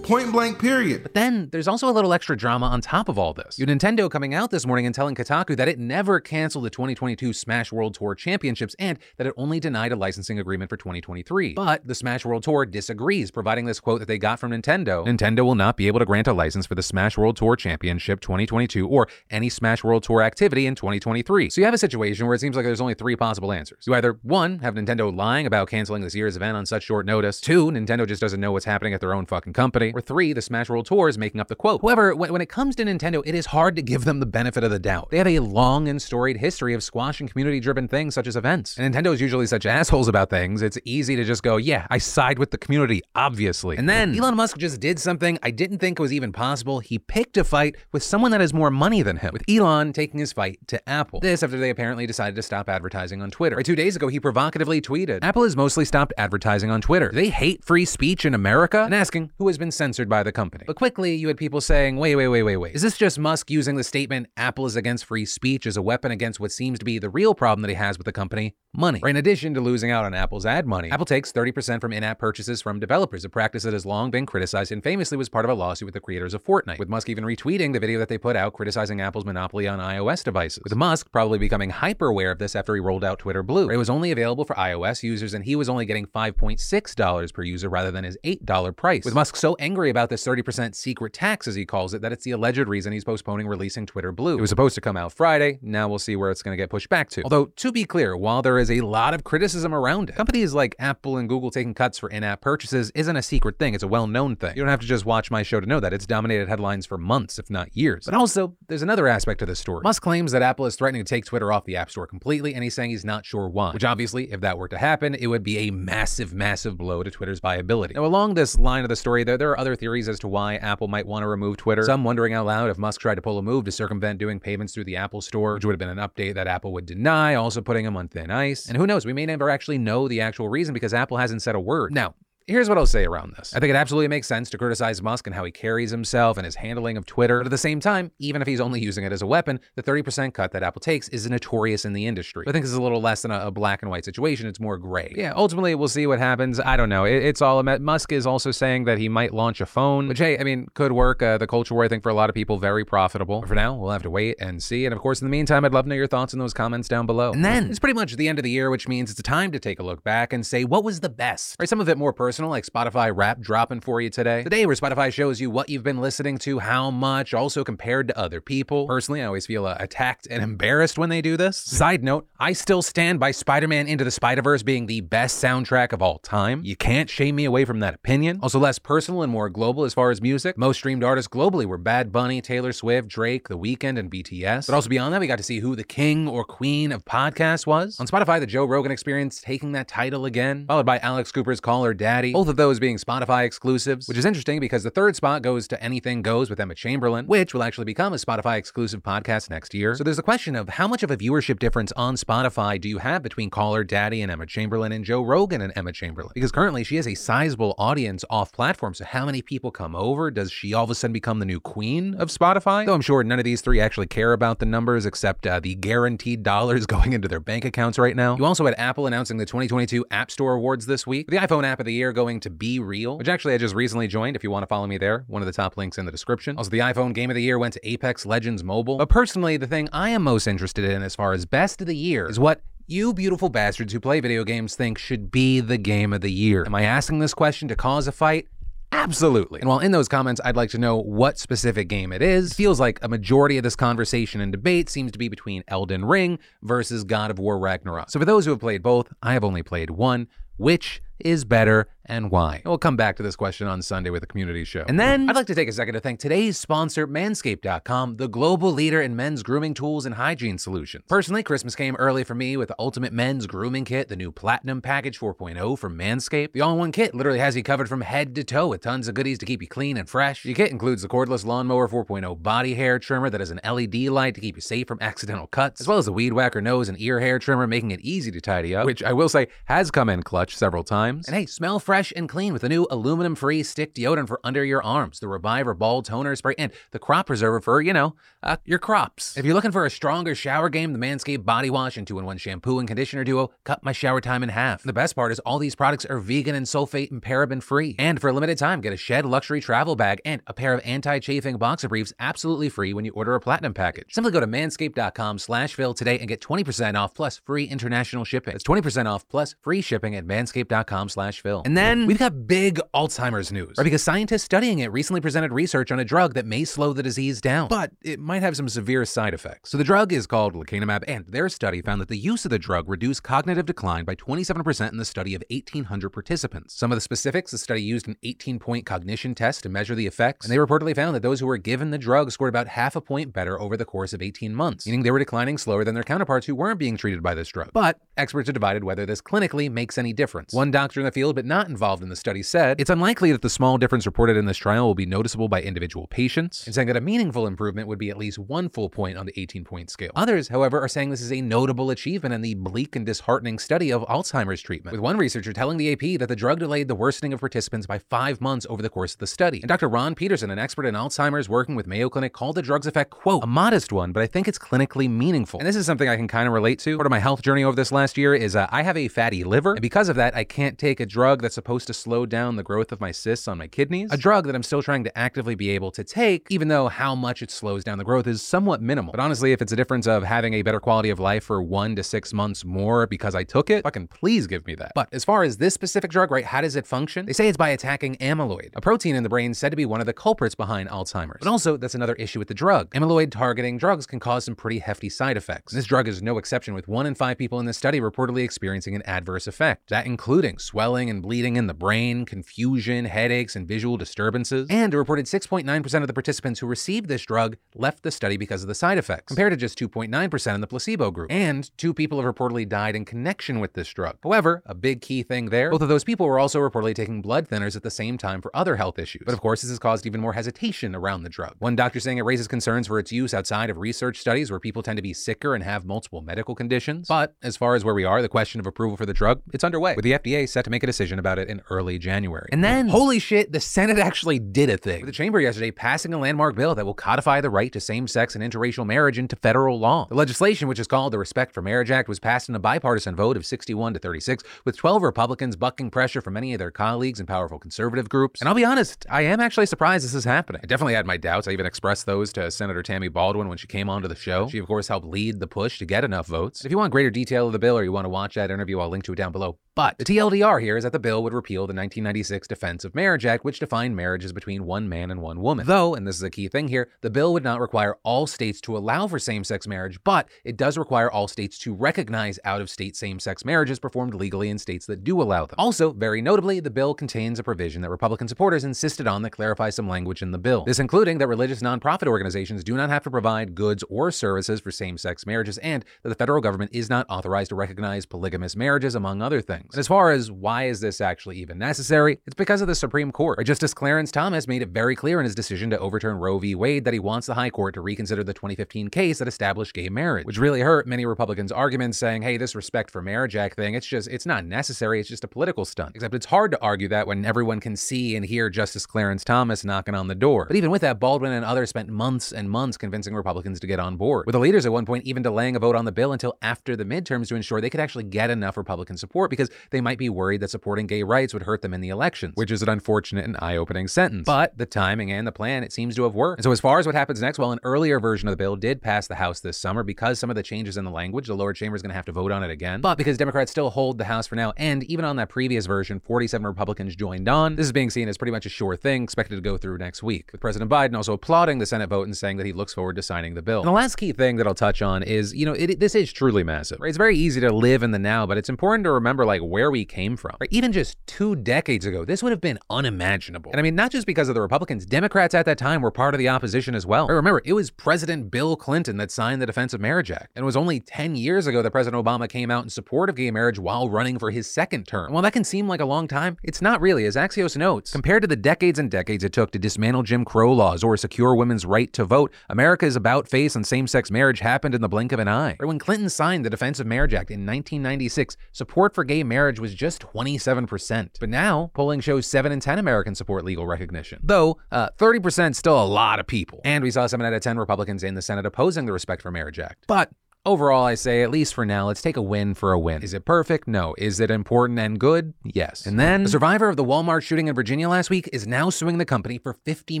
Point 0.06 0.30
blank, 0.30 0.60
period. 0.60 1.02
But 1.02 1.14
then 1.14 1.48
there's 1.50 1.66
also 1.66 1.88
a 1.88 1.90
little 1.90 2.12
extra 2.12 2.36
drama 2.36 2.66
on 2.66 2.80
top 2.80 3.08
of 3.08 3.18
all 3.18 3.34
this. 3.34 3.58
You 3.58 3.66
Nintendo 3.66 4.08
coming 4.08 4.34
out 4.34 4.52
this 4.52 4.64
morning 4.64 4.86
and 4.86 4.94
telling 4.94 5.16
Kotaku 5.16 5.56
that 5.56 5.66
it 5.66 5.80
never 5.80 6.20
canceled 6.20 6.64
the 6.64 6.70
2022 6.70 7.32
Smash 7.32 7.72
World 7.72 7.94
Tour 7.94 8.14
Championships 8.14 8.76
and 8.78 9.00
that 9.16 9.26
it 9.26 9.34
only 9.36 9.58
denied 9.58 9.90
a 9.90 9.96
licensing 9.96 10.38
agreement 10.38 10.70
for 10.70 10.76
2023. 10.76 11.54
But 11.54 11.88
the 11.88 11.94
Smash 11.96 12.24
World 12.24 12.44
Tour 12.44 12.64
disagrees, 12.66 13.32
providing 13.32 13.64
this 13.64 13.80
quote 13.80 13.98
that 13.98 14.06
they 14.06 14.16
got 14.16 14.38
from 14.38 14.52
Nintendo 14.52 15.04
Nintendo 15.04 15.44
will 15.44 15.56
not 15.56 15.76
be 15.76 15.88
able 15.88 15.98
to 15.98 16.04
grant 16.04 16.28
a 16.28 16.32
license 16.32 16.66
for 16.66 16.76
the 16.76 16.84
Smash 16.84 17.18
World 17.18 17.36
Tour 17.36 17.56
Championship 17.56 18.20
2022 18.20 18.86
or 18.86 19.08
any 19.28 19.48
Smash 19.48 19.82
World 19.82 20.04
Tour 20.04 20.22
activity 20.22 20.66
in 20.66 20.76
2023. 20.76 21.50
So 21.50 21.60
you 21.60 21.64
have 21.64 21.74
a 21.74 21.78
situation 21.78 22.26
where 22.26 22.36
it 22.36 22.40
seems 22.40 22.54
like 22.54 22.64
there's 22.64 22.80
only 22.80 22.94
three 22.94 23.16
possible 23.16 23.50
answers. 23.50 23.82
You 23.88 23.94
either, 23.94 24.20
one, 24.22 24.60
have 24.60 24.74
Nintendo 24.74 25.12
lying 25.12 25.46
about 25.46 25.68
canceling 25.68 26.02
this 26.02 26.14
year's 26.14 26.36
event 26.36 26.56
on 26.56 26.64
such 26.64 26.84
short 26.84 27.06
notice, 27.06 27.40
two, 27.40 27.72
Nintendo 27.72 28.06
just 28.06 28.20
doesn't 28.20 28.38
know 28.38 28.52
what's 28.52 28.66
happening 28.66 28.94
at 28.94 29.00
their 29.00 29.12
own 29.12 29.26
fucking 29.26 29.52
company, 29.52 29.95
or 29.96 30.00
three, 30.00 30.32
the 30.32 30.42
Smash 30.42 30.68
World 30.68 30.86
Tour 30.86 31.08
is 31.08 31.16
making 31.16 31.40
up 31.40 31.48
the 31.48 31.56
quote. 31.56 31.80
However, 31.80 32.14
when, 32.14 32.32
when 32.32 32.42
it 32.42 32.48
comes 32.48 32.76
to 32.76 32.84
Nintendo, 32.84 33.22
it 33.24 33.34
is 33.34 33.46
hard 33.46 33.76
to 33.76 33.82
give 33.82 34.04
them 34.04 34.20
the 34.20 34.26
benefit 34.26 34.62
of 34.62 34.70
the 34.70 34.78
doubt. 34.78 35.08
They 35.10 35.18
have 35.18 35.26
a 35.26 35.38
long 35.40 35.88
and 35.88 36.00
storied 36.00 36.36
history 36.36 36.74
of 36.74 36.82
squashing 36.82 37.28
community 37.28 37.60
driven 37.60 37.88
things 37.88 38.14
such 38.14 38.26
as 38.26 38.36
events. 38.36 38.76
And 38.76 38.94
Nintendo 38.94 39.14
is 39.14 39.20
usually 39.20 39.46
such 39.46 39.64
assholes 39.64 40.08
about 40.08 40.28
things, 40.28 40.60
it's 40.62 40.78
easy 40.84 41.16
to 41.16 41.24
just 41.24 41.42
go, 41.42 41.56
yeah, 41.56 41.86
I 41.90 41.98
side 41.98 42.38
with 42.38 42.50
the 42.50 42.58
community, 42.58 43.02
obviously. 43.14 43.76
And 43.76 43.88
then 43.88 44.16
Elon 44.16 44.36
Musk 44.36 44.58
just 44.58 44.80
did 44.80 44.98
something 44.98 45.38
I 45.42 45.50
didn't 45.50 45.78
think 45.78 45.98
was 45.98 46.12
even 46.12 46.32
possible. 46.32 46.80
He 46.80 46.98
picked 46.98 47.36
a 47.38 47.44
fight 47.44 47.76
with 47.92 48.02
someone 48.02 48.30
that 48.32 48.40
has 48.40 48.52
more 48.52 48.70
money 48.70 49.02
than 49.02 49.16
him, 49.16 49.30
with 49.32 49.44
Elon 49.48 49.92
taking 49.92 50.20
his 50.20 50.32
fight 50.32 50.58
to 50.68 50.88
Apple. 50.88 51.20
This 51.20 51.42
after 51.42 51.58
they 51.58 51.70
apparently 51.70 52.06
decided 52.06 52.36
to 52.36 52.42
stop 52.42 52.68
advertising 52.68 53.22
on 53.22 53.30
Twitter. 53.30 53.56
Right, 53.56 53.64
two 53.64 53.76
days 53.76 53.96
ago, 53.96 54.08
he 54.08 54.20
provocatively 54.20 54.82
tweeted 54.82 55.20
Apple 55.22 55.44
has 55.44 55.56
mostly 55.56 55.84
stopped 55.84 56.12
advertising 56.18 56.70
on 56.70 56.80
Twitter. 56.80 57.08
Do 57.08 57.16
they 57.16 57.30
hate 57.30 57.64
free 57.64 57.86
speech 57.86 58.26
in 58.26 58.34
America? 58.34 58.82
And 58.84 58.94
asking 58.94 59.32
who 59.38 59.46
has 59.46 59.56
been 59.56 59.70
censored 59.70 59.85
by 60.08 60.22
the 60.22 60.32
company. 60.32 60.64
But 60.66 60.76
quickly, 60.76 61.14
you 61.14 61.28
had 61.28 61.36
people 61.36 61.60
saying, 61.60 61.96
wait, 61.96 62.16
wait, 62.16 62.28
wait, 62.28 62.42
wait, 62.42 62.56
wait. 62.56 62.74
Is 62.74 62.82
this 62.82 62.96
just 62.96 63.18
Musk 63.18 63.50
using 63.50 63.76
the 63.76 63.84
statement, 63.84 64.28
Apple 64.36 64.66
is 64.66 64.76
against 64.76 65.04
free 65.04 65.24
speech 65.24 65.66
as 65.66 65.76
a 65.76 65.82
weapon 65.82 66.10
against 66.10 66.40
what 66.40 66.52
seems 66.52 66.78
to 66.78 66.84
be 66.84 66.98
the 66.98 67.10
real 67.10 67.34
problem 67.34 67.62
that 67.62 67.68
he 67.68 67.74
has 67.74 67.98
with 67.98 68.04
the 68.04 68.12
company? 68.12 68.54
Money. 68.76 69.00
Or 69.02 69.08
in 69.08 69.16
addition 69.16 69.54
to 69.54 69.60
losing 69.60 69.90
out 69.90 70.04
on 70.04 70.12
Apple's 70.12 70.44
ad 70.44 70.66
money, 70.66 70.90
Apple 70.90 71.06
takes 71.06 71.32
30% 71.32 71.80
from 71.80 71.92
in 71.92 72.04
app 72.04 72.18
purchases 72.18 72.60
from 72.60 72.78
developers, 72.78 73.24
a 73.24 73.28
practice 73.28 73.62
that 73.62 73.72
has 73.72 73.86
long 73.86 74.10
been 74.10 74.26
criticized 74.26 74.70
and 74.70 74.82
famously 74.82 75.16
was 75.16 75.30
part 75.30 75.44
of 75.44 75.50
a 75.50 75.54
lawsuit 75.54 75.86
with 75.86 75.94
the 75.94 76.00
creators 76.00 76.34
of 76.34 76.44
Fortnite, 76.44 76.78
with 76.78 76.88
Musk 76.88 77.08
even 77.08 77.24
retweeting 77.24 77.72
the 77.72 77.80
video 77.80 77.98
that 77.98 78.08
they 78.08 78.18
put 78.18 78.36
out 78.36 78.52
criticizing 78.52 79.00
Apple's 79.00 79.24
monopoly 79.24 79.66
on 79.66 79.78
iOS 79.78 80.22
devices. 80.22 80.62
With 80.62 80.74
Musk 80.74 81.10
probably 81.10 81.38
becoming 81.38 81.70
hyper 81.70 82.08
aware 82.08 82.30
of 82.30 82.38
this 82.38 82.54
after 82.54 82.74
he 82.74 82.80
rolled 82.80 83.02
out 83.02 83.18
Twitter 83.18 83.42
Blue. 83.42 83.70
It 83.70 83.76
was 83.76 83.88
only 83.88 84.10
available 84.10 84.44
for 84.44 84.54
iOS 84.56 85.02
users 85.02 85.32
and 85.32 85.44
he 85.44 85.56
was 85.56 85.68
only 85.68 85.86
getting 85.86 86.06
$5.6 86.06 87.32
per 87.32 87.42
user 87.42 87.68
rather 87.70 87.90
than 87.90 88.04
his 88.04 88.18
$8 88.24 88.76
price. 88.76 89.04
With 89.04 89.14
Musk 89.14 89.36
so 89.36 89.56
angry 89.58 89.88
about 89.88 90.10
this 90.10 90.26
30% 90.26 90.74
secret 90.74 91.14
tax, 91.14 91.48
as 91.48 91.54
he 91.54 91.64
calls 91.64 91.94
it, 91.94 92.02
that 92.02 92.12
it's 92.12 92.24
the 92.24 92.32
alleged 92.32 92.68
reason 92.68 92.92
he's 92.92 93.04
postponing 93.04 93.46
releasing 93.46 93.86
Twitter 93.86 94.12
Blue. 94.12 94.36
It 94.36 94.40
was 94.40 94.50
supposed 94.50 94.74
to 94.74 94.80
come 94.80 94.96
out 94.96 95.12
Friday, 95.12 95.58
now 95.62 95.88
we'll 95.88 95.98
see 95.98 96.16
where 96.16 96.30
it's 96.30 96.42
going 96.42 96.52
to 96.52 96.62
get 96.62 96.68
pushed 96.68 96.90
back 96.90 97.08
to. 97.10 97.22
Although, 97.22 97.46
to 97.46 97.72
be 97.72 97.84
clear, 97.84 98.16
while 98.16 98.42
there 98.42 98.58
is 98.58 98.65
is 98.70 98.78
a 98.78 98.84
lot 98.84 99.14
of 99.14 99.24
criticism 99.24 99.72
around 99.74 100.10
it. 100.10 100.16
Companies 100.16 100.52
like 100.54 100.74
Apple 100.78 101.16
and 101.16 101.28
Google 101.28 101.50
taking 101.50 101.74
cuts 101.74 101.98
for 101.98 102.08
in-app 102.10 102.40
purchases 102.40 102.90
isn't 102.94 103.16
a 103.16 103.22
secret 103.22 103.58
thing, 103.58 103.74
it's 103.74 103.82
a 103.82 103.88
well-known 103.88 104.36
thing. 104.36 104.56
You 104.56 104.62
don't 104.62 104.70
have 104.70 104.80
to 104.80 104.86
just 104.86 105.06
watch 105.06 105.30
my 105.30 105.42
show 105.42 105.60
to 105.60 105.66
know 105.66 105.80
that. 105.80 105.92
It's 105.92 106.06
dominated 106.06 106.48
headlines 106.48 106.86
for 106.86 106.98
months, 106.98 107.38
if 107.38 107.48
not 107.48 107.76
years. 107.76 108.06
But 108.06 108.14
also, 108.14 108.56
there's 108.68 108.82
another 108.82 109.06
aspect 109.06 109.38
to 109.40 109.46
this 109.46 109.60
story. 109.60 109.82
Musk 109.82 110.02
claims 110.02 110.32
that 110.32 110.42
Apple 110.42 110.66
is 110.66 110.76
threatening 110.76 111.04
to 111.04 111.08
take 111.08 111.24
Twitter 111.24 111.52
off 111.52 111.64
the 111.64 111.76
App 111.76 111.90
Store 111.90 112.06
completely, 112.06 112.54
and 112.54 112.64
he's 112.64 112.74
saying 112.74 112.90
he's 112.90 113.04
not 113.04 113.24
sure 113.24 113.48
why. 113.48 113.72
Which 113.72 113.84
obviously, 113.84 114.32
if 114.32 114.40
that 114.40 114.58
were 114.58 114.68
to 114.68 114.78
happen, 114.78 115.14
it 115.14 115.28
would 115.28 115.44
be 115.44 115.58
a 115.58 115.70
massive, 115.70 116.34
massive 116.34 116.76
blow 116.76 117.02
to 117.02 117.10
Twitter's 117.10 117.40
viability. 117.40 117.94
Now, 117.94 118.04
along 118.04 118.34
this 118.34 118.58
line 118.58 118.82
of 118.82 118.88
the 118.88 118.96
story, 118.96 119.24
there, 119.24 119.38
there 119.38 119.50
are 119.50 119.58
other 119.58 119.76
theories 119.76 120.08
as 120.08 120.18
to 120.20 120.28
why 120.28 120.56
Apple 120.56 120.88
might 120.88 121.06
want 121.06 121.22
to 121.22 121.28
remove 121.28 121.56
Twitter. 121.56 121.84
Some 121.84 122.04
wondering 122.04 122.34
out 122.34 122.46
loud 122.46 122.70
if 122.70 122.78
Musk 122.78 123.00
tried 123.00 123.16
to 123.16 123.22
pull 123.22 123.38
a 123.38 123.42
move 123.42 123.64
to 123.64 123.72
circumvent 123.72 124.18
doing 124.18 124.40
payments 124.40 124.74
through 124.74 124.84
the 124.84 124.96
Apple 124.96 125.20
Store, 125.20 125.54
which 125.54 125.64
would 125.64 125.72
have 125.72 125.78
been 125.78 125.98
an 125.98 125.98
update 125.98 126.34
that 126.34 126.46
Apple 126.46 126.72
would 126.72 126.86
deny, 126.86 127.34
also 127.34 127.60
putting 127.60 127.84
him 127.84 127.96
on 127.96 128.08
thin 128.08 128.30
ice. 128.30 128.55
And 128.68 128.76
who 128.76 128.86
knows, 128.86 129.04
we 129.04 129.12
may 129.12 129.26
never 129.26 129.50
actually 129.50 129.78
know 129.78 130.08
the 130.08 130.20
actual 130.22 130.48
reason 130.48 130.72
because 130.72 130.94
Apple 130.94 131.18
hasn't 131.18 131.42
said 131.42 131.54
a 131.54 131.60
word. 131.60 131.92
Now, 131.92 132.14
Here's 132.48 132.68
what 132.68 132.78
I'll 132.78 132.86
say 132.86 133.04
around 133.04 133.34
this. 133.36 133.56
I 133.56 133.58
think 133.58 133.70
it 133.70 133.76
absolutely 133.76 134.06
makes 134.06 134.28
sense 134.28 134.50
to 134.50 134.58
criticize 134.58 135.02
Musk 135.02 135.26
and 135.26 135.34
how 135.34 135.42
he 135.42 135.50
carries 135.50 135.90
himself 135.90 136.36
and 136.36 136.44
his 136.44 136.54
handling 136.54 136.96
of 136.96 137.04
Twitter. 137.04 137.40
But 137.40 137.46
at 137.46 137.50
the 137.50 137.58
same 137.58 137.80
time, 137.80 138.12
even 138.20 138.40
if 138.40 138.46
he's 138.46 138.60
only 138.60 138.80
using 138.80 139.02
it 139.02 139.10
as 139.10 139.20
a 139.20 139.26
weapon, 139.26 139.58
the 139.74 139.82
30% 139.82 140.32
cut 140.32 140.52
that 140.52 140.62
Apple 140.62 140.78
takes 140.78 141.08
is 141.08 141.28
notorious 141.28 141.84
in 141.84 141.92
the 141.92 142.06
industry. 142.06 142.44
I 142.46 142.52
think 142.52 142.62
this 142.62 142.70
is 142.70 142.76
a 142.76 142.82
little 142.82 143.00
less 143.00 143.22
than 143.22 143.32
a, 143.32 143.48
a 143.48 143.50
black 143.50 143.82
and 143.82 143.90
white 143.90 144.04
situation. 144.04 144.46
It's 144.46 144.60
more 144.60 144.78
gray. 144.78 145.12
Yeah, 145.16 145.32
ultimately, 145.34 145.74
we'll 145.74 145.88
see 145.88 146.06
what 146.06 146.20
happens. 146.20 146.60
I 146.60 146.76
don't 146.76 146.88
know. 146.88 147.04
It, 147.04 147.24
it's 147.24 147.42
all 147.42 147.58
a 147.58 147.78
Musk 147.80 148.12
is 148.12 148.28
also 148.28 148.52
saying 148.52 148.84
that 148.84 148.98
he 148.98 149.08
might 149.08 149.34
launch 149.34 149.60
a 149.60 149.66
phone, 149.66 150.06
which, 150.06 150.18
hey, 150.18 150.38
I 150.38 150.44
mean, 150.44 150.68
could 150.74 150.92
work. 150.92 151.22
Uh, 151.22 151.38
the 151.38 151.48
culture 151.48 151.74
war, 151.74 151.82
I 151.82 151.88
think, 151.88 152.04
for 152.04 152.10
a 152.10 152.14
lot 152.14 152.30
of 152.30 152.36
people, 152.36 152.58
very 152.58 152.84
profitable. 152.84 153.40
But 153.40 153.48
for 153.48 153.56
now, 153.56 153.74
we'll 153.74 153.90
have 153.90 154.04
to 154.04 154.10
wait 154.10 154.36
and 154.38 154.62
see. 154.62 154.86
And 154.86 154.94
of 154.94 155.00
course, 155.00 155.20
in 155.20 155.26
the 155.26 155.30
meantime, 155.30 155.64
I'd 155.64 155.74
love 155.74 155.86
to 155.86 155.88
know 155.88 155.96
your 155.96 156.06
thoughts 156.06 156.32
in 156.32 156.38
those 156.38 156.54
comments 156.54 156.86
down 156.86 157.06
below. 157.06 157.32
And 157.32 157.44
then 157.44 157.70
it's 157.70 157.80
pretty 157.80 157.94
much 157.94 158.14
the 158.14 158.28
end 158.28 158.38
of 158.38 158.44
the 158.44 158.50
year, 158.50 158.70
which 158.70 158.86
means 158.86 159.10
it's 159.10 159.20
time 159.22 159.50
to 159.50 159.58
take 159.58 159.80
a 159.80 159.82
look 159.82 160.04
back 160.04 160.32
and 160.32 160.46
say, 160.46 160.62
what 160.62 160.84
was 160.84 161.00
the 161.00 161.08
best? 161.08 161.56
Right, 161.58 161.68
some 161.68 161.80
of 161.80 161.88
it 161.88 161.98
more 161.98 162.12
personal, 162.12 162.35
like 162.44 162.66
Spotify 162.66 163.10
Wrapped 163.14 163.40
dropping 163.40 163.80
for 163.80 164.00
you 164.00 164.10
today. 164.10 164.42
The 164.42 164.50
day 164.50 164.66
where 164.66 164.76
Spotify 164.76 165.12
shows 165.12 165.40
you 165.40 165.50
what 165.50 165.68
you've 165.68 165.82
been 165.82 166.00
listening 166.00 166.38
to, 166.38 166.58
how 166.58 166.90
much, 166.90 167.32
also 167.32 167.64
compared 167.64 168.08
to 168.08 168.18
other 168.18 168.40
people. 168.40 168.86
Personally, 168.86 169.22
I 169.22 169.26
always 169.26 169.46
feel 169.46 169.66
uh, 169.66 169.76
attacked 169.78 170.26
and 170.30 170.42
embarrassed 170.42 170.98
when 170.98 171.08
they 171.08 171.22
do 171.22 171.36
this. 171.36 171.56
Side 171.56 172.04
note, 172.04 172.26
I 172.38 172.52
still 172.52 172.82
stand 172.82 173.18
by 173.18 173.30
Spider 173.30 173.68
Man 173.68 173.88
Into 173.88 174.04
the 174.04 174.10
Spider 174.10 174.42
Verse 174.42 174.62
being 174.62 174.86
the 174.86 175.00
best 175.00 175.42
soundtrack 175.42 175.92
of 175.92 176.02
all 176.02 176.18
time. 176.18 176.62
You 176.64 176.76
can't 176.76 177.08
shame 177.08 177.36
me 177.36 177.44
away 177.44 177.64
from 177.64 177.80
that 177.80 177.94
opinion. 177.94 178.40
Also, 178.42 178.58
less 178.58 178.78
personal 178.78 179.22
and 179.22 179.32
more 179.32 179.48
global 179.48 179.84
as 179.84 179.94
far 179.94 180.10
as 180.10 180.20
music. 180.20 180.58
Most 180.58 180.78
streamed 180.78 181.04
artists 181.04 181.28
globally 181.28 181.64
were 181.64 181.78
Bad 181.78 182.12
Bunny, 182.12 182.40
Taylor 182.40 182.72
Swift, 182.72 183.08
Drake, 183.08 183.48
The 183.48 183.58
Weeknd, 183.58 183.98
and 183.98 184.10
BTS. 184.10 184.66
But 184.66 184.74
also 184.74 184.88
beyond 184.88 185.14
that, 185.14 185.20
we 185.20 185.26
got 185.26 185.38
to 185.38 185.44
see 185.44 185.60
who 185.60 185.76
the 185.76 185.84
king 185.84 186.28
or 186.28 186.44
queen 186.44 186.92
of 186.92 187.04
podcasts 187.04 187.66
was. 187.66 187.98
On 188.00 188.06
Spotify, 188.06 188.40
the 188.40 188.46
Joe 188.46 188.64
Rogan 188.64 188.92
Experience 188.92 189.40
taking 189.40 189.72
that 189.72 189.88
title 189.88 190.24
again, 190.24 190.66
followed 190.66 190.86
by 190.86 190.98
Alex 190.98 191.32
Cooper's 191.32 191.60
Call 191.60 191.84
Her 191.84 191.94
Daddy. 191.94 192.25
Both 192.32 192.48
of 192.48 192.56
those 192.56 192.78
being 192.78 192.96
Spotify 192.96 193.44
exclusives, 193.44 194.08
which 194.08 194.18
is 194.18 194.24
interesting 194.24 194.60
because 194.60 194.82
the 194.82 194.90
third 194.90 195.16
spot 195.16 195.42
goes 195.42 195.68
to 195.68 195.82
Anything 195.82 196.22
Goes 196.22 196.50
with 196.50 196.60
Emma 196.60 196.74
Chamberlain, 196.74 197.26
which 197.26 197.54
will 197.54 197.62
actually 197.62 197.84
become 197.84 198.12
a 198.12 198.16
Spotify 198.16 198.56
exclusive 198.56 199.02
podcast 199.02 199.50
next 199.50 199.74
year. 199.74 199.94
So 199.94 200.04
there's 200.04 200.18
a 200.18 200.22
question 200.22 200.56
of 200.56 200.68
how 200.68 200.88
much 200.88 201.02
of 201.02 201.10
a 201.10 201.16
viewership 201.16 201.58
difference 201.58 201.92
on 201.92 202.16
Spotify 202.16 202.80
do 202.80 202.88
you 202.88 202.98
have 202.98 203.22
between 203.22 203.50
Call 203.50 203.74
Her 203.74 203.84
Daddy 203.84 204.22
and 204.22 204.30
Emma 204.30 204.46
Chamberlain 204.46 204.92
and 204.92 205.04
Joe 205.04 205.22
Rogan 205.22 205.60
and 205.60 205.72
Emma 205.76 205.92
Chamberlain? 205.92 206.32
Because 206.34 206.52
currently 206.52 206.84
she 206.84 206.96
has 206.96 207.06
a 207.06 207.14
sizable 207.14 207.74
audience 207.78 208.24
off 208.30 208.52
platform. 208.52 208.94
So 208.94 209.04
how 209.04 209.26
many 209.26 209.42
people 209.42 209.70
come 209.70 209.94
over? 209.94 210.30
Does 210.30 210.50
she 210.52 210.74
all 210.74 210.84
of 210.84 210.90
a 210.90 210.94
sudden 210.94 211.12
become 211.12 211.38
the 211.38 211.46
new 211.46 211.60
queen 211.60 212.14
of 212.14 212.28
Spotify? 212.28 212.86
Though 212.86 212.94
I'm 212.94 213.00
sure 213.00 213.22
none 213.22 213.38
of 213.38 213.44
these 213.44 213.60
three 213.60 213.80
actually 213.80 214.06
care 214.06 214.32
about 214.32 214.58
the 214.58 214.66
numbers 214.66 215.06
except 215.06 215.46
uh, 215.46 215.60
the 215.60 215.74
guaranteed 215.74 216.42
dollars 216.42 216.86
going 216.96 217.12
into 217.12 217.28
their 217.28 217.40
bank 217.40 217.64
accounts 217.64 217.98
right 217.98 218.16
now. 218.16 218.36
You 218.36 218.44
also 218.44 218.64
had 218.64 218.74
Apple 218.78 219.06
announcing 219.06 219.36
the 219.36 219.46
2022 219.46 220.04
App 220.10 220.30
Store 220.30 220.54
Awards 220.54 220.86
this 220.86 221.06
week. 221.06 221.28
The 221.28 221.36
iPhone 221.36 221.64
app 221.64 221.80
of 221.80 221.86
the 221.86 221.92
year 221.92 222.12
going 222.16 222.40
to 222.40 222.50
BeReal, 222.50 223.18
which 223.18 223.28
actually 223.28 223.54
I 223.54 223.58
just 223.58 223.76
recently 223.76 224.08
joined 224.08 224.34
if 224.34 224.42
you 224.42 224.50
want 224.50 224.64
to 224.64 224.66
follow 224.66 224.88
me 224.88 224.98
there. 224.98 225.24
One 225.28 225.42
of 225.42 225.46
the 225.46 225.52
top 225.52 225.76
links 225.76 225.98
in 225.98 226.06
the 226.06 226.10
description. 226.10 226.56
Also, 226.56 226.70
the 226.70 226.80
iPhone 226.80 227.14
game 227.14 227.30
of 227.30 227.36
the 227.36 227.42
year 227.42 227.58
went 227.60 227.74
to 227.74 227.88
Apex 227.88 228.26
Legends 228.26 228.64
Mobile. 228.64 228.96
But 228.96 229.08
personally, 229.08 229.56
the 229.56 229.68
thing 229.68 229.88
I 229.92 230.08
am 230.08 230.24
most 230.24 230.48
interested 230.48 230.84
in 230.84 231.04
as 231.04 231.14
far 231.14 231.32
as 231.32 231.46
best 231.46 231.80
of 231.80 231.86
the 231.86 231.96
year 231.96 232.28
is 232.28 232.40
what 232.40 232.62
you 232.88 233.12
beautiful 233.12 233.48
bastards 233.48 233.92
who 233.92 234.00
play 234.00 234.20
video 234.20 234.42
games 234.42 234.74
think 234.74 234.98
should 234.98 235.30
be 235.30 235.60
the 235.60 235.78
game 235.78 236.12
of 236.12 236.22
the 236.22 236.32
year. 236.32 236.64
Am 236.64 236.74
I 236.74 236.82
asking 236.82 237.20
this 237.20 237.34
question 237.34 237.68
to 237.68 237.76
cause 237.76 238.08
a 238.08 238.12
fight? 238.12 238.48
Absolutely. 238.92 239.60
And 239.60 239.68
while 239.68 239.80
in 239.80 239.90
those 239.90 240.08
comments, 240.08 240.40
I'd 240.44 240.56
like 240.56 240.70
to 240.70 240.78
know 240.78 240.96
what 240.96 241.38
specific 241.38 241.88
game 241.88 242.12
it 242.12 242.22
is. 242.22 242.52
It 242.52 242.54
feels 242.54 242.80
like 242.80 242.98
a 243.02 243.08
majority 243.08 243.58
of 243.58 243.64
this 243.64 243.76
conversation 243.76 244.40
and 244.40 244.52
debate 244.52 244.88
seems 244.88 245.12
to 245.12 245.18
be 245.18 245.28
between 245.28 245.64
Elden 245.68 246.04
Ring 246.04 246.38
versus 246.62 247.04
God 247.04 247.30
of 247.30 247.38
War 247.38 247.58
Ragnarok. 247.58 248.10
So 248.10 248.18
for 248.18 248.24
those 248.24 248.44
who 248.44 248.52
have 248.52 248.60
played 248.60 248.82
both, 248.82 249.12
I 249.22 249.32
have 249.32 249.44
only 249.44 249.62
played 249.62 249.90
one. 249.90 250.28
Which 250.56 251.02
is 251.18 251.44
better 251.44 251.88
and 252.06 252.30
why? 252.30 252.62
We'll 252.64 252.78
come 252.78 252.96
back 252.96 253.16
to 253.16 253.22
this 253.22 253.36
question 253.36 253.66
on 253.66 253.82
Sunday 253.82 254.10
with 254.10 254.22
a 254.22 254.26
community 254.26 254.64
show. 254.64 254.84
And 254.88 254.98
then 254.98 255.28
I'd 255.28 255.36
like 255.36 255.46
to 255.46 255.54
take 255.54 255.68
a 255.68 255.72
second 255.72 255.94
to 255.94 256.00
thank 256.00 256.18
today's 256.18 256.58
sponsor, 256.58 257.06
Manscaped.com, 257.06 258.16
the 258.16 258.28
global 258.28 258.72
leader 258.72 259.00
in 259.00 259.16
men's 259.16 259.42
grooming 259.42 259.74
tools 259.74 260.06
and 260.06 260.14
hygiene 260.14 260.58
solutions. 260.58 261.04
Personally, 261.08 261.42
Christmas 261.42 261.74
came 261.74 261.96
early 261.96 262.24
for 262.24 262.34
me 262.34 262.56
with 262.56 262.68
the 262.68 262.76
Ultimate 262.78 263.12
Men's 263.12 263.46
Grooming 263.46 263.84
Kit, 263.84 264.08
the 264.08 264.16
new 264.16 264.30
Platinum 264.32 264.80
Package 264.80 265.18
4.0 265.18 265.78
from 265.78 265.98
Manscaped. 265.98 266.52
The 266.52 266.60
all-in-one 266.60 266.92
kit 266.92 267.14
literally 267.14 267.38
has 267.38 267.56
you 267.56 267.62
covered 267.62 267.88
from 267.88 268.02
head 268.02 268.34
to 268.36 268.44
toe 268.44 268.68
with 268.68 268.82
tons 268.82 269.08
of 269.08 269.14
goodies 269.14 269.38
to 269.38 269.46
keep 269.46 269.62
you 269.62 269.68
clean 269.68 269.96
and 269.96 270.08
fresh. 270.08 270.44
Your 270.44 270.54
kit 270.54 270.70
includes 270.70 271.02
the 271.02 271.08
cordless 271.08 271.44
lawnmower 271.44 271.88
4.0 271.88 272.42
body 272.42 272.74
hair 272.74 272.98
trimmer 272.98 273.30
that 273.30 273.40
has 273.40 273.50
an 273.50 273.60
LED 273.64 273.94
light 274.08 274.34
to 274.34 274.40
keep 274.40 274.56
you 274.56 274.62
safe 274.62 274.86
from 274.86 274.98
accidental 275.00 275.46
cuts, 275.46 275.80
as 275.80 275.88
well 275.88 275.98
as 275.98 276.06
the 276.06 276.12
weed 276.12 276.32
whacker 276.32 276.60
nose 276.60 276.88
and 276.88 277.00
ear 277.00 277.20
hair 277.20 277.38
trimmer, 277.38 277.66
making 277.66 277.90
it 277.90 278.00
easy 278.00 278.30
to 278.30 278.40
tidy 278.40 278.74
up, 278.74 278.86
which 278.86 279.02
I 279.02 279.12
will 279.12 279.28
say 279.28 279.48
has 279.64 279.90
come 279.90 280.08
in 280.08 280.22
clutch 280.22 280.56
several 280.56 280.84
times. 280.84 281.26
And 281.26 281.36
hey, 281.36 281.46
smell 281.46 281.78
fresh 281.78 281.95
and 281.96 282.28
clean 282.28 282.52
with 282.52 282.62
the 282.62 282.68
new 282.68 282.86
aluminum-free 282.90 283.62
stick 283.62 283.94
deodorant 283.94 284.28
for 284.28 284.38
under 284.44 284.64
your 284.64 284.82
arms, 284.82 285.20
the 285.20 285.28
Reviver 285.28 285.74
Ball 285.74 286.02
Toner 286.02 286.36
Spray, 286.36 286.54
and 286.58 286.72
the 286.90 286.98
Crop 286.98 287.26
Preserver 287.26 287.60
for, 287.60 287.80
you 287.80 287.92
know, 287.92 288.14
uh, 288.42 288.56
your 288.64 288.78
crops. 288.78 289.36
If 289.36 289.44
you're 289.44 289.54
looking 289.54 289.72
for 289.72 289.86
a 289.86 289.90
stronger 289.90 290.34
shower 290.34 290.68
game, 290.68 290.92
the 290.92 290.98
Manscaped 290.98 291.44
Body 291.44 291.70
Wash 291.70 291.96
and 291.96 292.06
2-in-1 292.06 292.38
Shampoo 292.38 292.78
and 292.78 292.86
Conditioner 292.86 293.24
Duo 293.24 293.50
cut 293.64 293.82
my 293.82 293.92
shower 293.92 294.20
time 294.20 294.42
in 294.42 294.50
half. 294.50 294.82
The 294.82 294.92
best 294.92 295.14
part 295.14 295.32
is 295.32 295.38
all 295.40 295.58
these 295.58 295.74
products 295.74 296.04
are 296.04 296.18
vegan 296.18 296.54
and 296.54 296.66
sulfate 296.66 297.10
and 297.10 297.22
paraben 297.22 297.62
free. 297.62 297.96
And 297.98 298.20
for 298.20 298.28
a 298.28 298.32
limited 298.32 298.58
time, 298.58 298.80
get 298.80 298.92
a 298.92 298.96
Shed 298.96 299.24
Luxury 299.24 299.60
Travel 299.60 299.96
Bag 299.96 300.20
and 300.24 300.42
a 300.46 300.52
pair 300.52 300.74
of 300.74 300.80
anti-chafing 300.84 301.56
boxer 301.56 301.88
briefs 301.88 302.12
absolutely 302.18 302.68
free 302.68 302.92
when 302.92 303.04
you 303.04 303.12
order 303.12 303.34
a 303.34 303.40
Platinum 303.40 303.74
package. 303.74 304.12
Simply 304.12 304.32
go 304.32 304.40
to 304.40 304.46
manscaped.com 304.46 305.38
slash 305.38 305.74
Phil 305.74 305.94
today 305.94 306.18
and 306.18 306.28
get 306.28 306.40
20% 306.40 306.94
off 306.94 307.14
plus 307.14 307.38
free 307.38 307.64
international 307.64 308.24
shipping. 308.24 308.52
That's 308.52 308.64
20% 308.64 309.06
off 309.06 309.28
plus 309.28 309.54
free 309.60 309.80
shipping 309.80 310.14
at 310.16 310.26
manscaped.com 310.26 311.08
slash 311.08 311.40
Phil. 311.40 311.62
And 311.64 311.76
then 311.86 312.06
we've 312.06 312.18
got 312.18 312.46
big 312.46 312.80
Alzheimer's 312.94 313.52
news, 313.52 313.74
right? 313.78 313.84
Because 313.84 314.02
scientists 314.02 314.42
studying 314.42 314.80
it 314.80 314.92
recently 314.92 315.20
presented 315.20 315.52
research 315.52 315.90
on 315.92 315.98
a 315.98 316.04
drug 316.04 316.34
that 316.34 316.46
may 316.46 316.64
slow 316.64 316.92
the 316.92 317.02
disease 317.02 317.40
down, 317.40 317.68
but 317.68 317.92
it 318.02 318.18
might 318.18 318.42
have 318.42 318.56
some 318.56 318.68
severe 318.68 319.04
side 319.04 319.34
effects. 319.34 319.70
So 319.70 319.78
the 319.78 319.84
drug 319.84 320.12
is 320.12 320.26
called 320.26 320.54
lecanemab, 320.54 321.04
and 321.06 321.26
their 321.26 321.48
study 321.48 321.82
found 321.82 322.00
that 322.00 322.08
the 322.08 322.18
use 322.18 322.44
of 322.44 322.50
the 322.50 322.58
drug 322.58 322.88
reduced 322.88 323.22
cognitive 323.22 323.66
decline 323.66 324.04
by 324.04 324.14
27% 324.14 324.90
in 324.90 324.96
the 324.96 325.04
study 325.04 325.34
of 325.34 325.42
1,800 325.50 326.10
participants. 326.10 326.74
Some 326.74 326.92
of 326.92 326.96
the 326.96 327.00
specifics, 327.00 327.50
the 327.50 327.58
study 327.58 327.82
used 327.82 328.08
an 328.08 328.16
18-point 328.24 328.86
cognition 328.86 329.34
test 329.34 329.62
to 329.62 329.68
measure 329.68 329.94
the 329.94 330.06
effects, 330.06 330.46
and 330.46 330.52
they 330.52 330.58
reportedly 330.58 330.94
found 330.94 331.14
that 331.14 331.22
those 331.22 331.40
who 331.40 331.46
were 331.46 331.58
given 331.58 331.90
the 331.90 331.98
drug 331.98 332.32
scored 332.32 332.48
about 332.48 332.68
half 332.68 332.96
a 332.96 333.00
point 333.00 333.32
better 333.32 333.60
over 333.60 333.76
the 333.76 333.84
course 333.84 334.12
of 334.12 334.22
18 334.22 334.54
months, 334.54 334.86
meaning 334.86 335.02
they 335.02 335.10
were 335.10 335.18
declining 335.18 335.58
slower 335.58 335.84
than 335.84 335.94
their 335.94 336.04
counterparts 336.04 336.46
who 336.46 336.54
weren't 336.54 336.78
being 336.78 336.96
treated 336.96 337.22
by 337.22 337.34
this 337.34 337.48
drug. 337.48 337.70
But 337.72 338.00
experts 338.16 338.48
are 338.48 338.52
divided 338.52 338.84
whether 338.84 339.06
this 339.06 339.20
clinically 339.20 339.70
makes 339.70 339.98
any 339.98 340.12
difference. 340.12 340.52
One 340.52 340.70
doctor 340.70 341.00
in 341.00 341.06
the 341.06 341.12
field, 341.12 341.34
but 341.34 341.44
not 341.44 341.68
involved 341.68 342.02
in 342.02 342.08
the 342.08 342.16
study, 342.16 342.42
said 342.42 342.80
it's 342.80 342.90
unlikely 342.90 343.32
that 343.32 343.42
the 343.42 343.50
small 343.50 343.78
difference 343.78 344.06
reported 344.06 344.36
in 344.36 344.46
this 344.46 344.56
trial 344.56 344.86
will 344.86 344.94
be 344.94 345.06
noticeable 345.06 345.48
by 345.48 345.62
individual 345.62 346.06
patients, 346.06 346.66
and 346.66 346.74
saying 346.74 346.88
that 346.88 346.96
a 346.96 347.00
meaningful 347.00 347.46
improvement 347.46 347.88
would 347.88 347.98
be 347.98 348.10
at 348.10 348.16
least 348.16 348.38
one 348.38 348.68
full 348.68 348.88
point 348.88 349.16
on 349.18 349.26
the 349.26 349.38
18 349.40 349.64
point 349.64 349.90
scale. 349.90 350.12
Others, 350.16 350.48
however, 350.48 350.80
are 350.80 350.88
saying 350.88 351.10
this 351.10 351.20
is 351.20 351.32
a 351.32 351.40
notable 351.40 351.90
achievement 351.90 352.34
in 352.34 352.40
the 352.40 352.54
bleak 352.54 352.96
and 352.96 353.06
disheartening 353.06 353.58
study 353.58 353.92
of 353.92 354.02
Alzheimer's 354.02 354.62
treatment, 354.62 354.92
with 354.92 355.00
one 355.00 355.16
researcher 355.16 355.52
telling 355.52 355.76
the 355.76 355.92
AP 355.92 356.18
that 356.18 356.28
the 356.28 356.36
drug 356.36 356.58
delayed 356.58 356.88
the 356.88 356.94
worsening 356.94 357.32
of 357.32 357.40
participants 357.40 357.86
by 357.86 357.98
five 357.98 358.40
months 358.40 358.66
over 358.70 358.82
the 358.82 358.90
course 358.90 359.12
of 359.12 359.18
the 359.18 359.26
study. 359.26 359.60
And 359.60 359.68
Dr. 359.68 359.88
Ron 359.88 360.14
Petersen, 360.14 360.50
an 360.50 360.58
expert 360.58 360.86
in 360.86 360.94
Alzheimer's 360.94 361.48
working 361.48 361.74
with 361.74 361.86
Mayo 361.86 362.08
Clinic, 362.08 362.32
called 362.32 362.56
the 362.56 362.62
drug's 362.62 362.86
effect, 362.86 363.10
quote, 363.10 363.44
a 363.44 363.46
modest 363.46 363.92
one, 363.92 364.12
but 364.12 364.22
I 364.22 364.26
think 364.26 364.48
it's 364.48 364.58
clinically 364.58 365.10
meaningful. 365.10 365.60
And 365.60 365.66
this 365.66 365.76
is 365.76 365.86
something 365.86 366.08
I 366.08 366.16
can 366.16 366.28
kind 366.28 366.46
of 366.46 366.54
relate 366.54 366.78
to. 366.80 366.96
Part 366.96 367.06
of 367.06 367.10
my 367.10 367.18
health 367.18 367.42
journey 367.42 367.64
over 367.64 367.76
this 367.76 367.92
last 367.92 368.05
year 368.14 368.34
is 368.34 368.54
uh, 368.54 368.66
I 368.70 368.82
have 368.82 368.96
a 368.96 369.08
fatty 369.08 369.42
liver, 369.42 369.72
and 369.72 369.80
because 369.80 370.10
of 370.10 370.16
that, 370.16 370.36
I 370.36 370.44
can't 370.44 370.76
take 370.78 371.00
a 371.00 371.06
drug 371.06 371.40
that's 371.40 371.54
supposed 371.54 371.86
to 371.86 371.94
slow 371.94 372.26
down 372.26 372.56
the 372.56 372.62
growth 372.62 372.92
of 372.92 373.00
my 373.00 373.10
cysts 373.10 373.48
on 373.48 373.56
my 373.56 373.68
kidneys, 373.68 374.10
a 374.12 374.18
drug 374.18 374.46
that 374.46 374.54
I'm 374.54 374.62
still 374.62 374.82
trying 374.82 375.04
to 375.04 375.18
actively 375.18 375.54
be 375.54 375.70
able 375.70 375.90
to 375.92 376.04
take, 376.04 376.46
even 376.50 376.68
though 376.68 376.88
how 376.88 377.14
much 377.14 377.40
it 377.42 377.50
slows 377.50 377.84
down 377.84 377.96
the 377.96 378.04
growth 378.04 378.26
is 378.26 378.42
somewhat 378.42 378.82
minimal. 378.82 379.12
But 379.12 379.20
honestly, 379.20 379.52
if 379.52 379.62
it's 379.62 379.72
a 379.72 379.76
difference 379.76 380.06
of 380.06 380.24
having 380.24 380.54
a 380.54 380.62
better 380.62 380.80
quality 380.80 381.10
of 381.10 381.18
life 381.18 381.44
for 381.44 381.62
one 381.62 381.96
to 381.96 382.02
six 382.02 382.32
months 382.32 382.64
more 382.64 383.06
because 383.06 383.34
I 383.34 383.44
took 383.44 383.70
it, 383.70 383.82
fucking 383.82 384.08
please 384.08 384.46
give 384.46 384.66
me 384.66 384.74
that. 384.74 384.92
But 384.94 385.08
as 385.12 385.24
far 385.24 385.42
as 385.42 385.56
this 385.56 385.72
specific 385.72 386.10
drug, 386.10 386.30
right, 386.30 386.44
how 386.44 386.60
does 386.60 386.76
it 386.76 386.86
function? 386.86 387.26
They 387.26 387.32
say 387.32 387.48
it's 387.48 387.56
by 387.56 387.70
attacking 387.70 388.16
amyloid, 388.16 388.70
a 388.74 388.80
protein 388.80 389.16
in 389.16 389.22
the 389.22 389.28
brain 389.28 389.54
said 389.54 389.70
to 389.70 389.76
be 389.76 389.86
one 389.86 390.00
of 390.00 390.06
the 390.06 390.12
culprits 390.12 390.54
behind 390.54 390.88
Alzheimer's. 390.88 391.38
But 391.40 391.48
also, 391.48 391.76
that's 391.76 391.94
another 391.94 392.14
issue 392.14 392.38
with 392.38 392.48
the 392.48 392.54
drug. 392.54 392.90
Amyloid 392.90 393.30
targeting 393.30 393.78
drugs 393.78 394.06
can 394.06 394.20
cause 394.20 394.44
some 394.44 394.54
pretty 394.54 394.78
hefty 394.78 395.08
side 395.08 395.36
effects. 395.36 395.72
And 395.72 395.78
this 395.78 395.86
drug 395.86 396.08
is 396.08 396.22
no 396.22 396.38
exception, 396.38 396.74
with 396.74 396.88
one 396.88 397.06
in 397.06 397.14
five 397.14 397.38
people 397.38 397.60
in 397.60 397.66
this 397.66 397.76
study 397.76 397.95
study 397.96 398.10
reportedly 398.10 398.44
experiencing 398.44 398.94
an 398.94 399.02
adverse 399.02 399.46
effect, 399.46 399.88
that 399.88 400.06
including 400.06 400.58
swelling 400.58 401.08
and 401.08 401.22
bleeding 401.22 401.56
in 401.56 401.66
the 401.66 401.74
brain, 401.74 402.24
confusion, 402.24 403.04
headaches, 403.06 403.56
and 403.56 403.66
visual 403.66 403.96
disturbances. 403.96 404.66
And 404.70 404.92
a 404.92 404.98
reported 404.98 405.26
6.9% 405.26 406.00
of 406.02 406.06
the 406.06 406.12
participants 406.12 406.60
who 406.60 406.66
received 406.66 407.08
this 407.08 407.22
drug 407.22 407.56
left 407.74 408.02
the 408.02 408.10
study 408.10 408.36
because 408.36 408.62
of 408.62 408.68
the 408.68 408.74
side 408.74 408.98
effects, 408.98 409.28
compared 409.28 409.52
to 409.52 409.56
just 409.56 409.78
2.9% 409.78 410.54
in 410.54 410.60
the 410.60 410.66
placebo 410.66 411.10
group. 411.10 411.30
And 411.30 411.70
two 411.78 411.94
people 411.94 412.20
have 412.20 412.34
reportedly 412.34 412.68
died 412.68 412.96
in 412.96 413.04
connection 413.04 413.60
with 413.60 413.72
this 413.74 413.88
drug. 413.88 414.18
However, 414.22 414.62
a 414.66 414.74
big 414.74 415.00
key 415.00 415.22
thing 415.22 415.46
there, 415.46 415.70
both 415.70 415.82
of 415.82 415.88
those 415.88 416.04
people 416.04 416.26
were 416.26 416.38
also 416.38 416.60
reportedly 416.60 416.94
taking 416.94 417.22
blood 417.22 417.48
thinners 417.48 417.76
at 417.76 417.82
the 417.82 417.90
same 417.90 418.18
time 418.18 418.42
for 418.42 418.54
other 418.54 418.76
health 418.76 418.98
issues. 418.98 419.22
But 419.24 419.34
of 419.34 419.40
course, 419.40 419.62
this 419.62 419.70
has 419.70 419.78
caused 419.78 420.06
even 420.06 420.20
more 420.20 420.34
hesitation 420.34 420.94
around 420.94 421.22
the 421.22 421.30
drug. 421.30 421.54
One 421.58 421.76
doctor 421.76 422.00
saying 422.00 422.18
it 422.18 422.24
raises 422.24 422.48
concerns 422.48 422.86
for 422.88 422.98
its 422.98 423.12
use 423.12 423.32
outside 423.32 423.70
of 423.70 423.78
research 423.78 424.18
studies 424.18 424.50
where 424.50 424.60
people 424.60 424.82
tend 424.82 424.98
to 424.98 425.02
be 425.02 425.14
sicker 425.14 425.54
and 425.54 425.64
have 425.64 425.84
multiple 425.84 426.20
medical 426.20 426.54
conditions. 426.54 427.06
But 427.08 427.34
as 427.42 427.56
far 427.56 427.74
as 427.74 427.84
where 427.86 427.94
we 427.94 428.04
are, 428.04 428.20
the 428.20 428.28
question 428.28 428.60
of 428.60 428.66
approval 428.66 428.96
for 428.96 429.06
the 429.06 429.14
drug, 429.14 429.40
it's 429.52 429.64
underway, 429.64 429.94
with 429.94 430.02
the 430.02 430.12
FDA 430.12 430.46
set 430.48 430.64
to 430.64 430.70
make 430.70 430.82
a 430.82 430.86
decision 430.86 431.18
about 431.18 431.38
it 431.38 431.48
in 431.48 431.62
early 431.70 431.98
January. 431.98 432.48
And 432.52 432.62
then, 432.62 432.88
holy 432.88 433.18
shit, 433.18 433.52
the 433.52 433.60
Senate 433.60 433.98
actually 433.98 434.38
did 434.38 434.68
a 434.68 434.76
thing. 434.76 435.00
With 435.00 435.08
the 435.08 435.12
chamber 435.12 435.40
yesterday 435.40 435.70
passing 435.70 436.12
a 436.12 436.18
landmark 436.18 436.54
bill 436.56 436.74
that 436.74 436.84
will 436.84 436.94
codify 436.94 437.40
the 437.40 437.50
right 437.50 437.72
to 437.72 437.80
same-sex 437.80 438.34
and 438.34 438.44
interracial 438.44 438.84
marriage 438.84 439.18
into 439.18 439.36
federal 439.36 439.78
law. 439.78 440.06
The 440.08 440.14
legislation, 440.14 440.68
which 440.68 440.78
is 440.78 440.86
called 440.86 441.12
the 441.12 441.18
Respect 441.18 441.54
for 441.54 441.62
Marriage 441.62 441.90
Act, 441.90 442.08
was 442.08 442.18
passed 442.18 442.48
in 442.48 442.54
a 442.54 442.58
bipartisan 442.58 443.16
vote 443.16 443.36
of 443.36 443.46
61 443.46 443.94
to 443.94 443.98
36, 443.98 444.44
with 444.64 444.76
12 444.76 445.02
Republicans 445.02 445.56
bucking 445.56 445.90
pressure 445.90 446.20
from 446.20 446.34
many 446.34 446.52
of 446.52 446.58
their 446.58 446.70
colleagues 446.70 447.20
and 447.20 447.28
powerful 447.28 447.58
conservative 447.58 448.08
groups. 448.08 448.40
And 448.40 448.48
I'll 448.48 448.54
be 448.54 448.64
honest, 448.64 449.06
I 449.08 449.22
am 449.22 449.40
actually 449.40 449.66
surprised 449.66 450.04
this 450.04 450.14
is 450.14 450.24
happening. 450.24 450.60
I 450.62 450.66
definitely 450.66 450.94
had 450.94 451.06
my 451.06 451.16
doubts. 451.16 451.48
I 451.48 451.52
even 451.52 451.66
expressed 451.66 452.06
those 452.06 452.32
to 452.34 452.50
Senator 452.50 452.82
Tammy 452.82 453.08
Baldwin 453.08 453.48
when 453.48 453.58
she 453.58 453.66
came 453.66 453.88
onto 453.88 454.08
the 454.08 454.16
show. 454.16 454.48
She, 454.48 454.58
of 454.58 454.66
course, 454.66 454.88
helped 454.88 455.06
lead 455.06 455.38
the 455.40 455.46
push 455.46 455.78
to 455.78 455.84
get 455.84 456.04
enough 456.04 456.26
votes. 456.26 456.64
If 456.64 456.70
you 456.70 456.78
want 456.78 456.92
greater 456.92 457.10
detail 457.10 457.46
of 457.46 457.52
the 457.52 457.58
bill 457.58 457.75
or 457.78 457.84
you 457.84 457.92
want 457.92 458.04
to 458.04 458.10
watch 458.10 458.34
that 458.34 458.50
interview, 458.50 458.80
I'll 458.80 458.88
link 458.88 459.04
to 459.04 459.12
it 459.12 459.16
down 459.16 459.32
below. 459.32 459.58
But 459.76 459.98
the 459.98 460.04
TLDR 460.04 460.62
here 460.62 460.78
is 460.78 460.84
that 460.84 460.94
the 460.94 460.98
bill 460.98 461.22
would 461.22 461.34
repeal 461.34 461.66
the 461.66 461.74
1996 461.74 462.48
Defense 462.48 462.82
of 462.82 462.94
Marriage 462.94 463.26
Act, 463.26 463.44
which 463.44 463.60
defined 463.60 463.94
marriages 463.94 464.32
between 464.32 464.64
one 464.64 464.88
man 464.88 465.10
and 465.10 465.20
one 465.20 465.42
woman. 465.42 465.66
Though, 465.66 465.94
and 465.94 466.06
this 466.06 466.16
is 466.16 466.22
a 466.22 466.30
key 466.30 466.48
thing 466.48 466.68
here, 466.68 466.88
the 467.02 467.10
bill 467.10 467.34
would 467.34 467.44
not 467.44 467.60
require 467.60 467.98
all 468.02 468.26
states 468.26 468.58
to 468.62 468.74
allow 468.74 469.06
for 469.06 469.18
same 469.18 469.44
sex 469.44 469.66
marriage, 469.66 470.02
but 470.02 470.30
it 470.44 470.56
does 470.56 470.78
require 470.78 471.10
all 471.10 471.28
states 471.28 471.58
to 471.58 471.74
recognize 471.74 472.40
out 472.42 472.62
of 472.62 472.70
state 472.70 472.96
same 472.96 473.20
sex 473.20 473.44
marriages 473.44 473.78
performed 473.78 474.14
legally 474.14 474.48
in 474.48 474.56
states 474.56 474.86
that 474.86 475.04
do 475.04 475.20
allow 475.20 475.44
them. 475.44 475.56
Also, 475.58 475.92
very 475.92 476.22
notably, 476.22 476.58
the 476.58 476.70
bill 476.70 476.94
contains 476.94 477.38
a 477.38 477.42
provision 477.42 477.82
that 477.82 477.90
Republican 477.90 478.28
supporters 478.28 478.64
insisted 478.64 479.06
on 479.06 479.20
that 479.20 479.32
clarifies 479.32 479.74
some 479.74 479.86
language 479.86 480.22
in 480.22 480.30
the 480.30 480.38
bill. 480.38 480.64
This 480.64 480.78
including 480.78 481.18
that 481.18 481.26
religious 481.26 481.60
nonprofit 481.60 482.06
organizations 482.06 482.64
do 482.64 482.78
not 482.78 482.88
have 482.88 483.02
to 483.02 483.10
provide 483.10 483.54
goods 483.54 483.84
or 483.90 484.10
services 484.10 484.58
for 484.58 484.70
same 484.70 484.96
sex 484.96 485.26
marriages, 485.26 485.58
and 485.58 485.84
that 486.02 486.08
the 486.08 486.14
federal 486.14 486.40
government 486.40 486.70
is 486.72 486.88
not 486.88 487.04
authorized 487.10 487.50
to 487.50 487.56
recognize 487.56 488.06
polygamous 488.06 488.56
marriages, 488.56 488.94
among 488.94 489.20
other 489.20 489.42
things. 489.42 489.65
And 489.72 489.78
as 489.78 489.88
far 489.88 490.10
as 490.10 490.30
why 490.30 490.64
is 490.64 490.80
this 490.80 491.00
actually 491.00 491.38
even 491.38 491.58
necessary, 491.58 492.18
it's 492.26 492.34
because 492.34 492.60
of 492.60 492.68
the 492.68 492.74
Supreme 492.74 493.12
Court. 493.12 493.44
Justice 493.44 493.74
Clarence 493.74 494.10
Thomas 494.10 494.48
made 494.48 494.62
it 494.62 494.68
very 494.68 494.96
clear 494.96 495.20
in 495.20 495.24
his 495.24 495.34
decision 495.34 495.70
to 495.70 495.78
overturn 495.78 496.16
Roe 496.16 496.38
v. 496.38 496.54
Wade 496.54 496.84
that 496.84 496.94
he 496.94 497.00
wants 497.00 497.26
the 497.26 497.34
High 497.34 497.50
Court 497.50 497.74
to 497.74 497.80
reconsider 497.80 498.24
the 498.24 498.34
2015 498.34 498.88
case 498.88 499.18
that 499.18 499.28
established 499.28 499.74
gay 499.74 499.88
marriage, 499.88 500.26
which 500.26 500.38
really 500.38 500.60
hurt 500.60 500.86
many 500.86 501.06
Republicans' 501.06 501.52
arguments 501.52 501.98
saying, 501.98 502.22
hey, 502.22 502.36
this 502.36 502.54
Respect 502.54 502.90
for 502.90 503.02
Marriage 503.02 503.36
Act 503.36 503.56
thing, 503.56 503.74
it's 503.74 503.86
just, 503.86 504.08
it's 504.08 504.26
not 504.26 504.44
necessary, 504.44 505.00
it's 505.00 505.08
just 505.08 505.24
a 505.24 505.28
political 505.28 505.64
stunt. 505.64 505.94
Except 505.94 506.14
it's 506.14 506.26
hard 506.26 506.50
to 506.52 506.60
argue 506.60 506.88
that 506.88 507.06
when 507.06 507.24
everyone 507.24 507.60
can 507.60 507.76
see 507.76 508.16
and 508.16 508.24
hear 508.24 508.50
Justice 508.50 508.86
Clarence 508.86 509.24
Thomas 509.24 509.64
knocking 509.64 509.94
on 509.94 510.08
the 510.08 510.14
door. 510.14 510.46
But 510.46 510.56
even 510.56 510.70
with 510.70 510.82
that, 510.82 510.98
Baldwin 511.00 511.32
and 511.32 511.44
others 511.44 511.68
spent 511.68 511.88
months 511.88 512.32
and 512.32 512.50
months 512.50 512.76
convincing 512.76 513.14
Republicans 513.14 513.60
to 513.60 513.66
get 513.66 513.80
on 513.80 513.96
board, 513.96 514.26
with 514.26 514.32
the 514.32 514.38
leaders 514.38 514.66
at 514.66 514.72
one 514.72 514.86
point 514.86 515.04
even 515.04 515.22
delaying 515.22 515.56
a 515.56 515.58
vote 515.58 515.76
on 515.76 515.84
the 515.84 515.92
bill 515.92 516.12
until 516.12 516.36
after 516.42 516.76
the 516.76 516.84
midterms 516.84 517.28
to 517.28 517.36
ensure 517.36 517.60
they 517.60 517.70
could 517.70 517.80
actually 517.80 518.04
get 518.04 518.30
enough 518.30 518.56
Republican 518.56 518.96
support 518.96 519.30
because 519.30 519.50
they 519.70 519.80
might 519.80 519.98
be 519.98 520.08
worried 520.08 520.40
that 520.40 520.50
supporting 520.50 520.86
gay 520.86 521.02
rights 521.02 521.32
would 521.32 521.44
hurt 521.44 521.62
them 521.62 521.74
in 521.74 521.80
the 521.80 521.88
elections, 521.88 522.32
which 522.36 522.50
is 522.50 522.62
an 522.62 522.68
unfortunate 522.68 523.24
and 523.24 523.36
eye-opening 523.40 523.88
sentence. 523.88 524.24
But 524.26 524.56
the 524.58 524.66
timing 524.66 525.12
and 525.12 525.26
the 525.26 525.32
plan, 525.32 525.62
it 525.62 525.72
seems 525.72 525.94
to 525.96 526.04
have 526.04 526.14
worked. 526.14 526.40
And 526.40 526.44
so 526.44 526.52
as 526.52 526.60
far 526.60 526.78
as 526.78 526.86
what 526.86 526.94
happens 526.94 527.20
next, 527.20 527.38
well, 527.38 527.52
an 527.52 527.60
earlier 527.62 528.00
version 528.00 528.28
of 528.28 528.32
the 528.32 528.36
bill 528.36 528.56
did 528.56 528.82
pass 528.82 529.06
the 529.06 529.16
House 529.16 529.40
this 529.40 529.58
summer 529.58 529.82
because 529.82 530.18
some 530.18 530.30
of 530.30 530.36
the 530.36 530.42
changes 530.42 530.76
in 530.76 530.84
the 530.84 530.90
language, 530.90 531.26
the 531.26 531.34
lower 531.34 531.52
chamber 531.52 531.76
is 531.76 531.82
going 531.82 531.90
to 531.90 531.94
have 531.94 532.04
to 532.06 532.12
vote 532.12 532.32
on 532.32 532.42
it 532.42 532.50
again. 532.50 532.80
But 532.80 532.98
because 532.98 533.16
Democrats 533.16 533.50
still 533.50 533.70
hold 533.70 533.98
the 533.98 534.04
House 534.04 534.26
for 534.26 534.36
now, 534.36 534.52
and 534.56 534.84
even 534.84 535.04
on 535.04 535.16
that 535.16 535.28
previous 535.28 535.66
version, 535.66 536.00
47 536.00 536.46
Republicans 536.46 536.96
joined 536.96 537.28
on, 537.28 537.56
this 537.56 537.66
is 537.66 537.72
being 537.72 537.90
seen 537.90 538.08
as 538.08 538.16
pretty 538.16 538.32
much 538.32 538.46
a 538.46 538.48
sure 538.48 538.76
thing, 538.76 539.02
expected 539.04 539.36
to 539.36 539.40
go 539.40 539.56
through 539.56 539.78
next 539.78 540.02
week, 540.02 540.30
with 540.32 540.40
President 540.40 540.70
Biden 540.70 540.96
also 540.96 541.12
applauding 541.12 541.58
the 541.58 541.66
Senate 541.66 541.88
vote 541.88 542.06
and 542.06 542.16
saying 542.16 542.36
that 542.36 542.46
he 542.46 542.52
looks 542.52 542.74
forward 542.74 542.96
to 542.96 543.02
signing 543.02 543.34
the 543.34 543.42
bill. 543.42 543.60
And 543.60 543.68
the 543.68 543.72
last 543.72 543.96
key 543.96 544.12
thing 544.12 544.36
that 544.36 544.46
I'll 544.46 544.54
touch 544.54 544.82
on 544.82 545.02
is, 545.02 545.34
you 545.34 545.46
know, 545.46 545.52
it, 545.52 545.80
this 545.80 545.94
is 545.94 546.12
truly 546.12 546.44
massive. 546.44 546.80
Right? 546.80 546.88
It's 546.88 546.98
very 546.98 547.16
easy 547.16 547.40
to 547.40 547.52
live 547.52 547.82
in 547.82 547.90
the 547.90 547.98
now, 547.98 548.26
but 548.26 548.38
it's 548.38 548.48
important 548.48 548.84
to 548.84 548.92
remember 548.92 549.24
like 549.24 549.42
where 549.46 549.70
we 549.70 549.84
came 549.84 550.16
from. 550.16 550.36
Right? 550.40 550.48
Even 550.52 550.72
just 550.72 550.96
two 551.06 551.36
decades 551.36 551.86
ago, 551.86 552.04
this 552.04 552.22
would 552.22 552.32
have 552.32 552.40
been 552.40 552.58
unimaginable. 552.70 553.50
And 553.52 553.60
I 553.60 553.62
mean, 553.62 553.74
not 553.74 553.90
just 553.90 554.06
because 554.06 554.28
of 554.28 554.34
the 554.34 554.40
Republicans, 554.40 554.86
Democrats 554.86 555.34
at 555.34 555.46
that 555.46 555.58
time 555.58 555.80
were 555.80 555.90
part 555.90 556.14
of 556.14 556.18
the 556.18 556.28
opposition 556.28 556.74
as 556.74 556.86
well. 556.86 557.08
Remember, 557.08 557.42
it 557.44 557.52
was 557.52 557.70
President 557.70 558.30
Bill 558.30 558.56
Clinton 558.56 558.96
that 558.98 559.10
signed 559.10 559.40
the 559.40 559.46
Defense 559.46 559.72
of 559.72 559.80
Marriage 559.80 560.10
Act. 560.10 560.32
And 560.34 560.42
it 560.42 560.46
was 560.46 560.56
only 560.56 560.80
10 560.80 561.16
years 561.16 561.46
ago 561.46 561.62
that 561.62 561.70
President 561.70 562.04
Obama 562.04 562.28
came 562.28 562.50
out 562.50 562.64
in 562.64 562.70
support 562.70 563.08
of 563.08 563.16
gay 563.16 563.30
marriage 563.30 563.58
while 563.58 563.88
running 563.88 564.18
for 564.18 564.30
his 564.30 564.50
second 564.50 564.86
term. 564.86 565.06
And 565.06 565.14
while 565.14 565.22
that 565.22 565.32
can 565.32 565.44
seem 565.44 565.68
like 565.68 565.80
a 565.80 565.84
long 565.84 566.08
time, 566.08 566.36
it's 566.42 566.62
not 566.62 566.80
really. 566.80 567.06
As 567.06 567.16
Axios 567.16 567.56
notes, 567.56 567.92
compared 567.92 568.22
to 568.22 568.28
the 568.28 568.36
decades 568.36 568.78
and 568.78 568.90
decades 568.90 569.24
it 569.24 569.32
took 569.32 569.50
to 569.52 569.58
dismantle 569.58 570.02
Jim 570.02 570.24
Crow 570.24 570.52
laws 570.52 570.82
or 570.82 570.96
secure 570.96 571.34
women's 571.34 571.66
right 571.66 571.92
to 571.92 572.04
vote, 572.04 572.32
America's 572.48 572.96
about 572.96 573.28
face 573.28 573.56
on 573.56 573.64
same 573.64 573.86
sex 573.86 574.10
marriage 574.10 574.40
happened 574.40 574.74
in 574.74 574.80
the 574.80 574.88
blink 574.88 575.12
of 575.12 575.18
an 575.18 575.28
eye. 575.28 575.56
When 575.58 575.78
Clinton 575.78 576.08
signed 576.08 576.44
the 576.44 576.50
Defense 576.50 576.80
of 576.80 576.86
Marriage 576.86 577.14
Act 577.14 577.30
in 577.30 577.40
1996, 577.40 578.36
support 578.52 578.94
for 578.94 579.04
gay 579.04 579.22
marriage 579.26 579.60
was 579.60 579.74
just 579.74 580.02
27%. 580.02 581.10
But 581.20 581.28
now, 581.28 581.70
polling 581.74 582.00
shows 582.00 582.26
7 582.26 582.52
in 582.52 582.60
10 582.60 582.78
Americans 582.78 583.18
support 583.18 583.44
legal 583.44 583.66
recognition. 583.66 584.20
Though, 584.22 584.58
uh, 584.72 584.90
30% 584.98 585.54
still 585.56 585.82
a 585.82 585.84
lot 585.84 586.18
of 586.18 586.26
people. 586.26 586.60
And 586.64 586.82
we 586.82 586.90
saw 586.90 587.06
7 587.06 587.24
out 587.24 587.32
of 587.32 587.42
10 587.42 587.58
Republicans 587.58 588.02
in 588.02 588.14
the 588.14 588.22
Senate 588.22 588.46
opposing 588.46 588.86
the 588.86 588.92
Respect 588.92 589.22
for 589.22 589.30
Marriage 589.30 589.58
Act. 589.58 589.84
But 589.86 590.10
Overall, 590.46 590.84
I 590.84 590.94
say, 590.94 591.24
at 591.24 591.32
least 591.32 591.54
for 591.54 591.66
now, 591.66 591.88
let's 591.88 592.00
take 592.00 592.16
a 592.16 592.22
win 592.22 592.54
for 592.54 592.70
a 592.70 592.78
win. 592.78 593.02
Is 593.02 593.12
it 593.12 593.24
perfect? 593.24 593.66
No. 593.66 593.96
Is 593.98 594.20
it 594.20 594.30
important 594.30 594.78
and 594.78 594.96
good? 594.96 595.34
Yes. 595.42 595.84
And 595.84 595.98
then, 595.98 596.22
the 596.22 596.28
survivor 596.28 596.68
of 596.68 596.76
the 596.76 596.84
Walmart 596.84 597.24
shooting 597.24 597.48
in 597.48 597.54
Virginia 597.56 597.88
last 597.88 598.10
week 598.10 598.30
is 598.32 598.46
now 598.46 598.70
suing 598.70 598.98
the 598.98 599.04
company 599.04 599.38
for 599.38 599.54
$50 599.66 600.00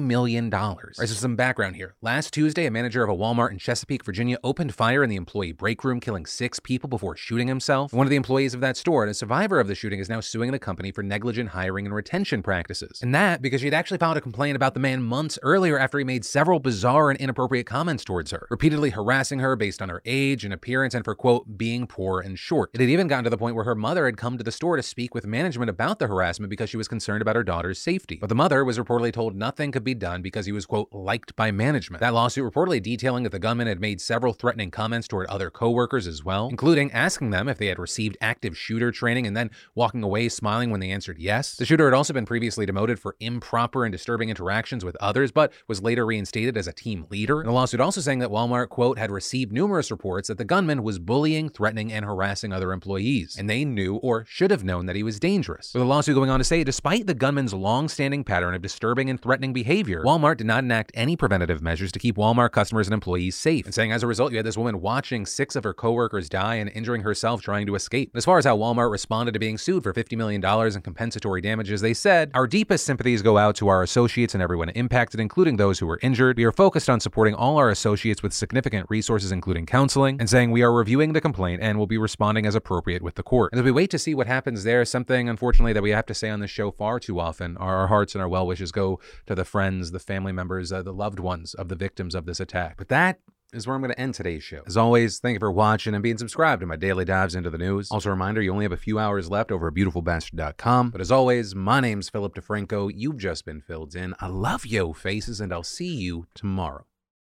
million. 0.00 0.54
All 0.54 0.76
right, 0.76 0.94
so 0.94 1.06
some 1.06 1.34
background 1.34 1.74
here. 1.74 1.96
Last 2.00 2.32
Tuesday, 2.32 2.64
a 2.64 2.70
manager 2.70 3.02
of 3.02 3.10
a 3.10 3.16
Walmart 3.16 3.50
in 3.50 3.58
Chesapeake, 3.58 4.04
Virginia 4.04 4.38
opened 4.44 4.72
fire 4.72 5.02
in 5.02 5.10
the 5.10 5.16
employee 5.16 5.50
break 5.50 5.82
room, 5.82 5.98
killing 5.98 6.24
six 6.24 6.60
people 6.60 6.88
before 6.88 7.16
shooting 7.16 7.48
himself. 7.48 7.92
One 7.92 8.06
of 8.06 8.10
the 8.10 8.16
employees 8.16 8.54
of 8.54 8.60
that 8.60 8.76
store 8.76 9.02
and 9.02 9.10
a 9.10 9.14
survivor 9.14 9.58
of 9.58 9.66
the 9.66 9.74
shooting 9.74 9.98
is 9.98 10.08
now 10.08 10.20
suing 10.20 10.52
the 10.52 10.60
company 10.60 10.92
for 10.92 11.02
negligent 11.02 11.48
hiring 11.48 11.86
and 11.86 11.94
retention 11.94 12.44
practices. 12.44 13.02
And 13.02 13.12
that 13.16 13.42
because 13.42 13.62
she 13.62 13.66
had 13.66 13.74
actually 13.74 13.98
filed 13.98 14.16
a 14.16 14.20
complaint 14.20 14.54
about 14.54 14.74
the 14.74 14.80
man 14.80 15.02
months 15.02 15.40
earlier 15.42 15.76
after 15.76 15.98
he 15.98 16.04
made 16.04 16.24
several 16.24 16.60
bizarre 16.60 17.10
and 17.10 17.18
inappropriate 17.18 17.66
comments 17.66 18.04
towards 18.04 18.30
her, 18.30 18.46
repeatedly 18.48 18.90
harassing 18.90 19.40
her 19.40 19.56
based 19.56 19.82
on 19.82 19.88
her 19.88 20.00
age, 20.04 20.35
age 20.36 20.44
and 20.44 20.52
appearance 20.52 20.94
and 20.94 21.04
for, 21.04 21.14
quote, 21.14 21.56
being 21.56 21.86
poor 21.86 22.20
and 22.20 22.38
short. 22.38 22.70
It 22.74 22.80
had 22.80 22.90
even 22.90 23.08
gotten 23.08 23.24
to 23.24 23.30
the 23.30 23.38
point 23.38 23.56
where 23.56 23.64
her 23.64 23.74
mother 23.74 24.04
had 24.04 24.18
come 24.18 24.36
to 24.36 24.44
the 24.44 24.52
store 24.52 24.76
to 24.76 24.82
speak 24.82 25.14
with 25.14 25.26
management 25.26 25.70
about 25.70 25.98
the 25.98 26.06
harassment 26.06 26.50
because 26.50 26.68
she 26.68 26.76
was 26.76 26.88
concerned 26.88 27.22
about 27.22 27.36
her 27.36 27.42
daughter's 27.42 27.78
safety. 27.78 28.18
But 28.20 28.28
the 28.28 28.34
mother 28.34 28.64
was 28.64 28.78
reportedly 28.78 29.12
told 29.12 29.34
nothing 29.34 29.72
could 29.72 29.84
be 29.84 29.94
done 29.94 30.20
because 30.20 30.44
he 30.44 30.52
was, 30.52 30.66
quote, 30.66 30.88
liked 30.92 31.34
by 31.36 31.50
management. 31.50 32.00
That 32.00 32.12
lawsuit 32.12 32.52
reportedly 32.52 32.82
detailing 32.82 33.24
that 33.24 33.32
the 33.32 33.38
gunman 33.38 33.66
had 33.66 33.80
made 33.80 34.00
several 34.00 34.34
threatening 34.34 34.70
comments 34.70 35.08
toward 35.08 35.26
other 35.28 35.50
coworkers 35.50 36.06
as 36.06 36.22
well, 36.22 36.48
including 36.48 36.92
asking 36.92 37.30
them 37.30 37.48
if 37.48 37.56
they 37.56 37.68
had 37.68 37.78
received 37.78 38.18
active 38.20 38.58
shooter 38.58 38.92
training 38.92 39.26
and 39.26 39.36
then 39.36 39.50
walking 39.74 40.02
away 40.02 40.28
smiling 40.28 40.70
when 40.70 40.80
they 40.80 40.90
answered 40.90 41.18
yes. 41.18 41.56
The 41.56 41.64
shooter 41.64 41.86
had 41.86 41.94
also 41.94 42.12
been 42.12 42.26
previously 42.26 42.66
demoted 42.66 42.98
for 42.98 43.16
improper 43.20 43.84
and 43.84 43.92
disturbing 43.92 44.28
interactions 44.28 44.84
with 44.84 44.96
others, 44.96 45.32
but 45.32 45.52
was 45.66 45.82
later 45.82 46.04
reinstated 46.04 46.58
as 46.58 46.66
a 46.66 46.72
team 46.72 47.06
leader. 47.10 47.40
And 47.40 47.48
the 47.48 47.52
lawsuit 47.52 47.80
also 47.80 48.00
saying 48.00 48.18
that 48.18 48.30
Walmart, 48.30 48.68
quote, 48.68 48.98
had 48.98 49.10
received 49.10 49.52
numerous 49.52 49.90
reports 49.90 50.25
that 50.26 50.38
the 50.38 50.44
gunman 50.44 50.66
gunman 50.66 50.82
was 50.82 50.98
bullying, 50.98 51.48
threatening, 51.48 51.92
and 51.92 52.04
harassing 52.04 52.52
other 52.52 52.72
employees, 52.72 53.36
and 53.38 53.48
they 53.48 53.64
knew 53.64 53.96
or 53.96 54.24
should 54.24 54.50
have 54.50 54.64
known 54.64 54.86
that 54.86 54.96
he 54.96 55.02
was 55.02 55.20
dangerous. 55.20 55.72
With 55.72 55.80
the 55.80 55.86
lawsuit 55.86 56.16
going 56.16 56.30
on 56.30 56.40
to 56.40 56.44
say, 56.44 56.64
despite 56.64 57.06
the 57.06 57.14
gunman's 57.14 57.54
long-standing 57.54 58.24
pattern 58.24 58.54
of 58.54 58.62
disturbing 58.62 59.08
and 59.08 59.20
threatening 59.20 59.52
behavior, 59.52 60.02
Walmart 60.02 60.38
did 60.38 60.46
not 60.46 60.64
enact 60.64 60.90
any 60.94 61.16
preventative 61.16 61.62
measures 61.62 61.92
to 61.92 61.98
keep 61.98 62.16
Walmart 62.16 62.50
customers 62.50 62.88
and 62.88 62.94
employees 62.94 63.36
safe, 63.36 63.64
and 63.64 63.74
saying 63.74 63.92
as 63.92 64.02
a 64.02 64.06
result, 64.06 64.32
you 64.32 64.38
had 64.38 64.46
this 64.46 64.56
woman 64.56 64.80
watching 64.80 65.24
six 65.24 65.56
of 65.56 65.62
her 65.62 65.72
coworkers 65.74 66.28
die 66.28 66.56
and 66.56 66.70
injuring 66.70 67.02
herself 67.02 67.42
trying 67.42 67.66
to 67.66 67.74
escape. 67.74 68.10
As 68.16 68.24
far 68.24 68.38
as 68.38 68.44
how 68.44 68.56
Walmart 68.56 68.90
responded 68.90 69.32
to 69.32 69.38
being 69.38 69.58
sued 69.58 69.82
for 69.82 69.92
$50 69.92 70.16
million 70.16 70.44
in 70.44 70.82
compensatory 70.82 71.40
damages, 71.40 71.80
they 71.80 71.94
said, 71.94 72.30
Our 72.34 72.46
deepest 72.46 72.84
sympathies 72.84 73.22
go 73.22 73.38
out 73.38 73.54
to 73.56 73.68
our 73.68 73.82
associates 73.82 74.34
and 74.34 74.42
everyone 74.42 74.70
impacted, 74.70 75.20
including 75.20 75.58
those 75.58 75.78
who 75.78 75.86
were 75.86 76.00
injured. 76.02 76.38
We 76.38 76.44
are 76.44 76.52
focused 76.52 76.90
on 76.90 77.00
supporting 77.00 77.34
all 77.34 77.56
our 77.58 77.70
associates 77.70 78.22
with 78.22 78.32
significant 78.32 78.86
resources, 78.88 79.30
including 79.30 79.66
counseling, 79.66 80.05
ruling 80.06 80.20
and 80.20 80.30
saying 80.30 80.50
we 80.50 80.62
are 80.62 80.72
reviewing 80.72 81.12
the 81.12 81.20
complaint 81.20 81.62
and 81.62 81.78
will 81.78 81.86
be 81.86 81.98
responding 81.98 82.46
as 82.46 82.54
appropriate 82.54 83.02
with 83.02 83.14
the 83.16 83.22
court. 83.22 83.52
And 83.52 83.58
as 83.58 83.64
we 83.64 83.70
wait 83.70 83.90
to 83.90 83.98
see 83.98 84.14
what 84.14 84.26
happens 84.26 84.64
there, 84.64 84.84
something 84.84 85.28
unfortunately 85.28 85.72
that 85.72 85.82
we 85.82 85.90
have 85.90 86.06
to 86.06 86.14
say 86.14 86.30
on 86.30 86.40
this 86.40 86.50
show 86.50 86.70
far 86.70 87.00
too 87.00 87.20
often 87.20 87.56
our 87.58 87.86
hearts 87.88 88.14
and 88.14 88.22
our 88.22 88.28
well 88.28 88.46
wishes 88.46 88.72
go 88.72 89.00
to 89.26 89.34
the 89.34 89.44
friends, 89.44 89.90
the 89.90 89.98
family 89.98 90.32
members, 90.32 90.72
uh, 90.72 90.82
the 90.82 90.92
loved 90.92 91.18
ones 91.18 91.54
of 91.54 91.68
the 91.68 91.76
victims 91.76 92.14
of 92.14 92.26
this 92.26 92.40
attack. 92.40 92.76
But 92.78 92.88
that 92.88 93.20
is 93.52 93.66
where 93.66 93.74
I'm 93.74 93.80
going 93.80 93.92
to 93.92 94.00
end 94.00 94.14
today's 94.14 94.42
show. 94.42 94.62
As 94.66 94.76
always, 94.76 95.18
thank 95.18 95.34
you 95.34 95.40
for 95.40 95.52
watching 95.52 95.94
and 95.94 96.02
being 96.02 96.18
subscribed 96.18 96.60
to 96.60 96.66
my 96.66 96.76
daily 96.76 97.04
dives 97.04 97.34
into 97.34 97.48
the 97.48 97.58
news. 97.58 97.90
Also, 97.90 98.08
a 98.08 98.12
reminder 98.12 98.42
you 98.42 98.52
only 98.52 98.64
have 98.64 98.72
a 98.72 98.76
few 98.76 98.98
hours 98.98 99.30
left 99.30 99.52
over 99.52 99.68
at 99.68 99.74
beautifulbastard.com. 99.74 100.90
But 100.90 101.00
as 101.00 101.12
always, 101.12 101.54
my 101.54 101.80
name's 101.80 102.10
Philip 102.10 102.34
DeFranco. 102.34 102.90
You've 102.94 103.18
just 103.18 103.44
been 103.44 103.60
filled 103.60 103.94
in. 103.94 104.14
I 104.20 104.26
love 104.26 104.66
yo 104.66 104.92
faces, 104.92 105.40
and 105.40 105.52
I'll 105.52 105.62
see 105.62 105.94
you 105.94 106.26
tomorrow. 106.34 106.86